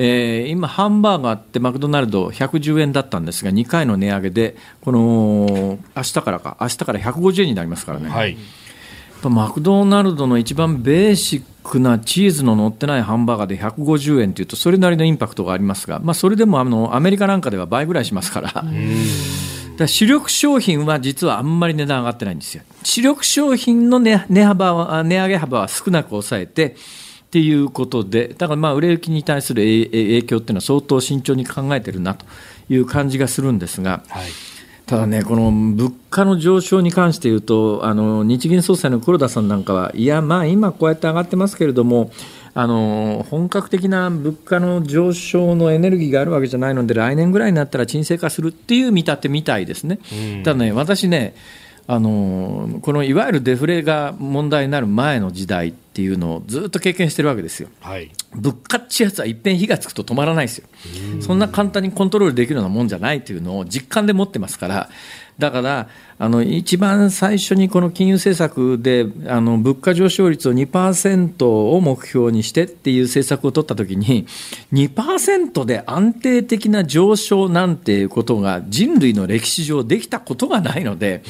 [0.00, 8.38] えー、今、ハンバーガーってマクドナルド110円だったんですが2回の値上げでこの明日からか明日から150円になりますからね、はい、
[9.24, 18.64] マクドナルドの一番ベーシックなチーズの乗ってないハンバーガーで150円というとそれなりのインパクトがありますが、まあ、それでもあのアメリカなんかでは倍ぐらいしますから。
[19.78, 22.64] だ主力商品は実はあんまり値段上がってないんですよ。
[22.82, 26.74] 主力商品の値値幅は値上げ幅は少なく抑えて
[27.28, 32.24] っていうことで、だからまあ売れ行きに対する影響っていうのは相当慎重に考えてるなと
[32.70, 34.02] いう感じがするんですが。
[34.08, 34.30] はい
[34.88, 42.10] ただね、この物価の上昇に関して言うと、あの日銀総裁の黒田さんなんかは、いや、まあ、今こうやって上がってますけれども、
[42.54, 49.98] あの本格的な物価の上昇のエネルギーがあるわけじゃないので、来年ぐらいになったら沈静化するっていう見立てみたいですね。
[50.42, 51.34] ただね、私ね、
[51.86, 60.68] あのこのいわゆるデフレが問題になる前の時代っていうのをずっと経験してるわけですよ、はい、物価ってやつはいっぺん火がつくと止まらないですよ、
[61.20, 64.90] そんな簡単にコントロールできるようなもんじゃないというのを実感で持ってますから、
[65.38, 74.26] だからあの一番最初にこの金融政策であの物価上昇率を2%を目標にしてっていう政策を取ったときに
[74.72, 81.22] 2%で安定的な上昇なんていうことが人類の歴史上できたことがないので、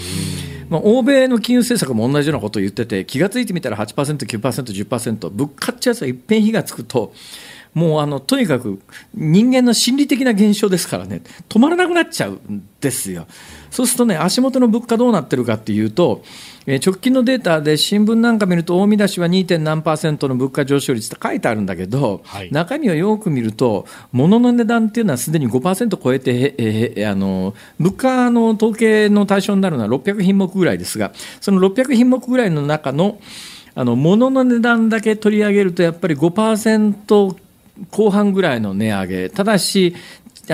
[0.71, 7.13] まあ、欧米の金融政策も同じようなことを言ってて気が付いてみたら8%、9%、10%物価ってやつはいっぺん火がつくと
[7.75, 8.81] もうあのとにかく
[9.15, 13.27] 人間の心理的な現象ですからね止まらなくなっちゃうんですよ。
[13.71, 16.23] そうするとね、足元の物価どうなってるかっていうと、
[16.67, 19.59] えー、直近のデータで新聞なんか見ると、大見出しは 2.
[19.59, 33.19] 何パーセントの物価上昇率って書いてあるんだけど、はい、中身をよく見ると、物の値段っていうのはすでに5%超えて、えー、あの物価の統計の対象になるのは600品目ぐらいですが、その600品目ぐらいの中の、
[33.75, 37.37] あの物の値段だけ取り上げると、やっぱり5%
[37.91, 39.95] 後半ぐらいの値上げ、ただし、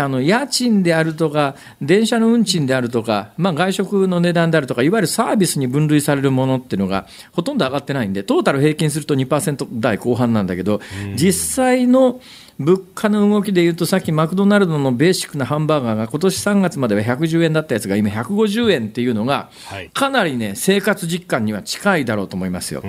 [0.01, 10.81] あの家賃であるとか、電車の運賃であるとか、まあ、外食の値段であるとか、いわゆるサービスに分類されるものっていうのがほとんど上がってないんで、トータル平均すると2%台後半なんだけど、
[11.17, 12.21] 実際の
[12.59, 19.51] 物価の動きでいうと、さっきマクドナルドのベーシックなハンバーガーが今年3月までは110円だったやつが今150円っていうのが、
[19.93, 22.83] かなりね、生活実感には近いだろうと思いますよ。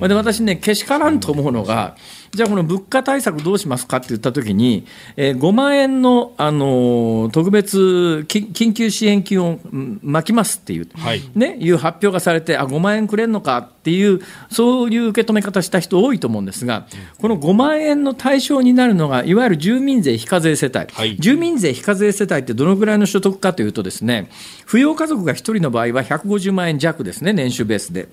[0.00, 1.96] で私ね、けしからんと思うのが、
[2.34, 9.60] じゃあこの物価対策どうしますかって言ったときに、えー、5万円の、あの特別緊急支援金を
[10.02, 14.20] 巻きますっていう、はい、ね、いう発表がされて、あ、5万円くれんのかっていう、
[14.50, 16.86] そういう受け止め方した人多いと思うんですが、
[17.18, 24.28] この5万円の対象になるのが、いわゆる住民税非課税世帯、はい、住民税非課税世帯ってどのぐらいの所得かというとですね、
[24.66, 28.08] 扶養家族が1人の場合は150万円弱ですね、年収ベースで。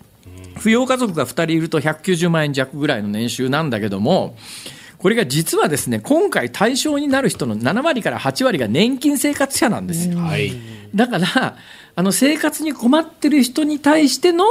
[0.61, 4.37] 扶養家族が2人いると190万円弱ぐらいの年収なんだけども、
[4.99, 10.19] これが実はですね、今回対象になる人の7割から8割が年金生活者なんですよ。
[10.19, 10.53] はい、
[10.93, 11.57] だから、
[11.95, 14.45] あの生活に困ってる人に対しての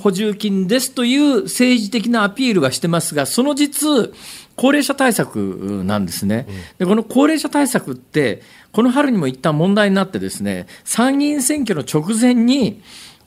[0.00, 4.12] 補充金ですという政治的なアピールはしてますが、その実、
[4.56, 6.46] 高齢者対策なんですね。
[6.78, 8.42] で、この高齢者対策って、
[8.72, 12.82] この春にも一旦問題になってですね、参議院選挙の直前に、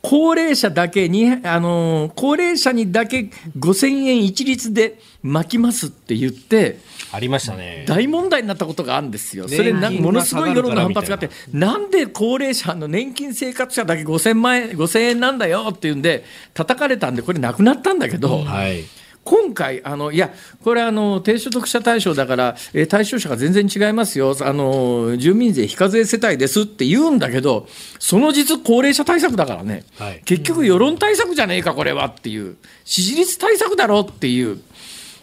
[0.08, 6.78] 高齢者だけに、あの高齢者にだけ5000円一律で巻きますって言って、
[7.12, 7.86] ありましたね。
[7.88, 11.80] 大問題になったことがあるんですよ、それな、ものすごい世論の反発があって、な。
[11.80, 18.43] んで高齢者の年金生活者だけ5000万円 ,5000 円なんだよっていうんで、叩かれたんで、これ、なくなったんだけど。
[18.43, 18.84] はい
[19.26, 20.32] 今回、あのいや、
[20.63, 24.38] これあの、低所得者対象だから、えー、対象者が全然違いますよ。
[24.39, 27.67] あの、住民税非課税世帯ですって言うんだけど、
[27.97, 34.61] その実、高齢者対策だからね、はい、結局、世論対策じゃねえか、これはっていう、支持率対策だろっていう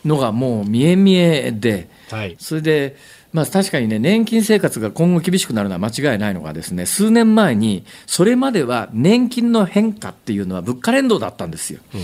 [0.05, 1.89] のがもう見え見えで。
[2.11, 2.97] はい、それで、
[3.33, 11.81] まあ、確かにね、年金生活が今後厳しくなるのは間違いないのがですね、数年前に、それまでは年金の変化っていうのは物価連動だったんですよ。
[11.95, 12.01] うん、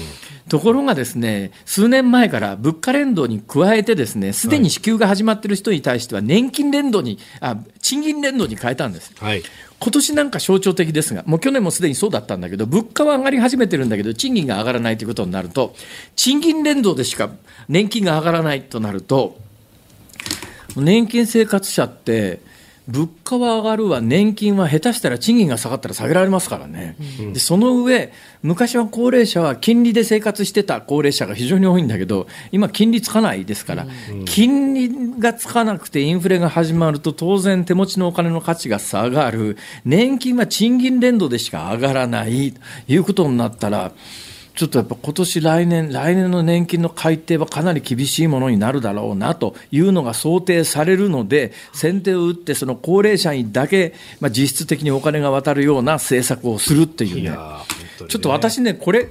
[0.49, 9.13] ところがですね、数年前から物価連動に加えてですね、すでに支給が始まっている人に対しては年金連動に、あ、賃金連動に変えたんです。
[9.19, 9.43] はい
[9.81, 15.75] 今年なんか象徴的ですが、もう去年もすでにそうだったんだけど、物価は上がり始めてるんだけど、賃金が上がらないということになると、
[16.17, 17.31] 賃金連動でしか
[17.69, 19.39] 年金が上がらないとなると、
[20.81, 22.41] 年金生活者って、
[22.89, 28.11] 物価は上がるわ、年金は下手したら賃金が下がったら下げられますからね、うん、でその上、
[28.43, 42.61] 昔は高齢者は金利で生活してた高齢者が非常に多いんだけど、今、金利つかないですから、うん、金利がつかなくてインフレが始まると、当然、手持ちのお金の価値が下がる、年金は賃金連動でしか上がらないと
[42.91, 43.93] いうことになったら、
[44.59, 57.37] ちょっとやっぱ今年来年、来年の年金の改定はかなり厳しいものになるだろうなというのが想定されるので、先手を打って、その高齢者にだけ、まあ、実質的にお金が渡るような政策をするっていうね、ね。
[58.09, 59.07] ちょっと私ね、これ、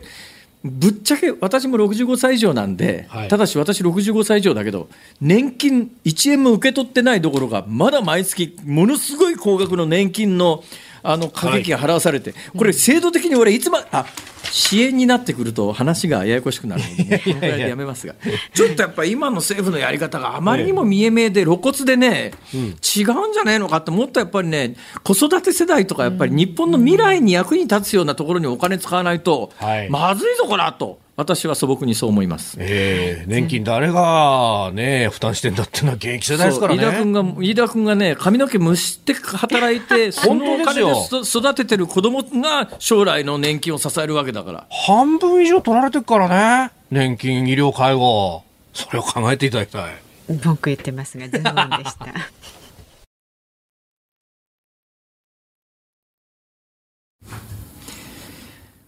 [0.65, 4.89] ぶっちゃけ私も65歳以上なんで、はい、ただし私65歳以上だけど、
[5.21, 10.65] 年金1円も受け取ってないどころか、まだ毎月ものすごい高額の年金の
[11.03, 14.05] あの過激が払わされて、これ制度的に俺いつまあ
[14.51, 18.15] 支援になってくると話がややこしくなるので、ね、このでやめますが。
[18.53, 29.51] ちょっとやっぱり今の政府のやり方があまりにも見え見えで露骨でね、違うんじゃないのかってもっとやっぱりね子育て世代とかやっぱり日本の未来に役に立つようなところにお金使わないと、
[29.89, 30.99] まずいぞこらと。
[31.17, 32.57] 私は素朴にそう思います。
[32.59, 36.83] ええー、年金誰がね、負担してんだっていうのは現役世代ですからね。
[36.83, 44.67] 飯田君が、飯田君がね、髪の毛むして働いて、 そのお金で育ててる子供が将来の年金を支えるわけだから。
[44.69, 46.71] 半分以上取られてるからね。
[46.91, 48.43] 年金、医療、介護。
[48.75, 49.95] それを考えていただきたい。
[50.43, 51.43] 文句言ってますが、ズボン
[51.83, 52.05] でした。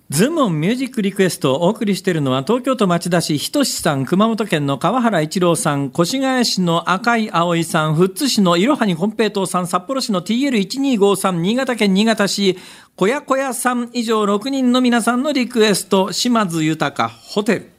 [0.09, 12.57] ズモンミュージックリクエストをお送りしているのは東京都町田市ひとしさん、熊本県の川原一郎さん、越谷市の赤井葵さん、富津市のいろはに本平糖さん、札幌市の TL1253、新潟県新潟市、
[12.95, 17.69] 小屋小屋さん以上6人の皆さんのリクエスト、島津豊ホテル。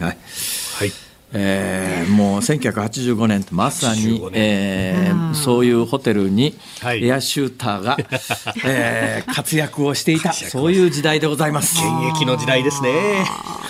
[0.00, 0.18] はい。
[0.78, 8.06] はいえー、もう1985年まさに、えー、そういうホテルにエアシューターが、はい、
[8.64, 13.26] えー、活躍をしていたそういう時代でございます現役の時代ですね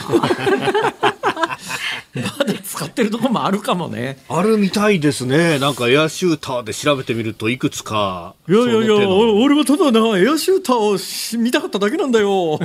[2.17, 4.19] まだ使ってるところもあるかもね。
[4.29, 5.59] あるみたいですね。
[5.59, 8.35] なんかエアシューターで調べてみるといくつか。
[8.49, 12.59] いやいやいや、俺はただな、エアシューターを見たかっただけなんだよ。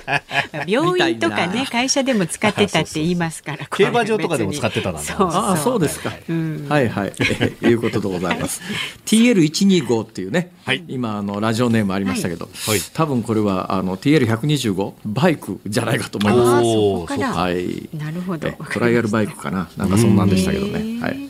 [0.66, 3.66] 病院とかね、会社でも使ってたって言いますから。
[3.66, 5.14] 競馬場とかでも使ってたなんだ。
[5.18, 6.10] ああ、そうですか。
[6.68, 7.12] はいはい。
[7.66, 8.62] いうことでございます。
[9.04, 17.22] TL125 っていうね、はい、今あのラジオネームありましたけど、はい、多分これはあの TL125 バイクじゃないかと思います。
[17.22, 17.88] はい。
[17.96, 18.50] なるほど。
[18.72, 21.00] トライアルバイクかな、なんかそんなんでしたけどね。
[21.00, 21.28] はい。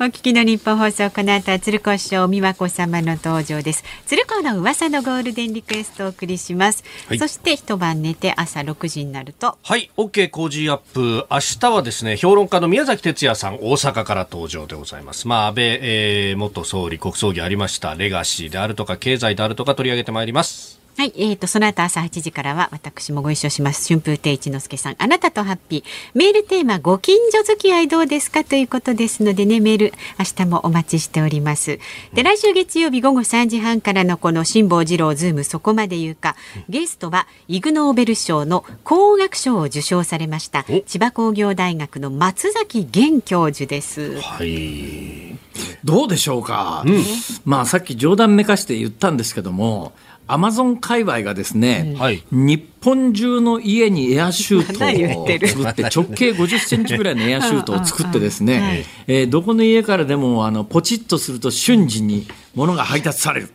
[0.00, 3.84] お聞きの日本放送この後は鶴子師匠美和子様の登場です。
[4.06, 9.58] 鶴子の噂のゴールデンリクエストをお送りします、はい、そして一晩寝て朝6時になると。
[9.62, 11.26] はい OK Cozy Up。
[11.30, 15.28] 明日はですね評論家の宮崎哲弥さん大阪から登場でございます。
[15.28, 17.94] まあ安倍、えー、元総理国葬儀ありました。
[17.94, 23.88] レガシーであるとか経済であるとか取り上げてまいりますはい、えーと、その後朝8時からは私もご一緒します。
[23.88, 24.96] 春風亭一之輔さん。
[24.96, 25.84] あなたとハッピー。
[26.14, 28.44] メールテーマご近所付き合いどうですか？
[28.44, 31.80] ということですのでねメール明日もお待ちしております。
[32.12, 36.36] で来週月曜日午後3時半からのこの辛坊治郎ズームそこまで言うか。
[36.68, 44.20] ゲストはイグ・ノーベル賞の工学賞を受賞されました千葉工業大学の松崎源教授です。
[44.20, 45.36] はい。
[45.82, 47.04] どうでしょうか、うん、
[47.44, 49.92] まあさっき冗談めかして言ったんですけども
[50.26, 63.50] アマゾン界隈がですね、はい、日本中の家にエアシュートを作って直径50センチぐらいのエアシュートを作ってですね、えー、どこの家からでもあのポチッとすると瞬時に物が配達される。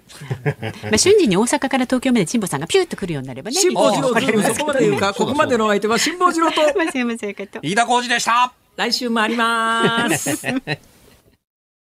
[0.83, 3.55] まあ瞬時に大阪から東京まで辛坊さんがピューと来るようになればね。
[3.55, 6.61] 辛坊治郎とそこまで言うか、 ここまでの相手は辛坊治郎と。
[7.61, 8.53] 飯田浩二でした。
[8.75, 10.45] 来週もあります。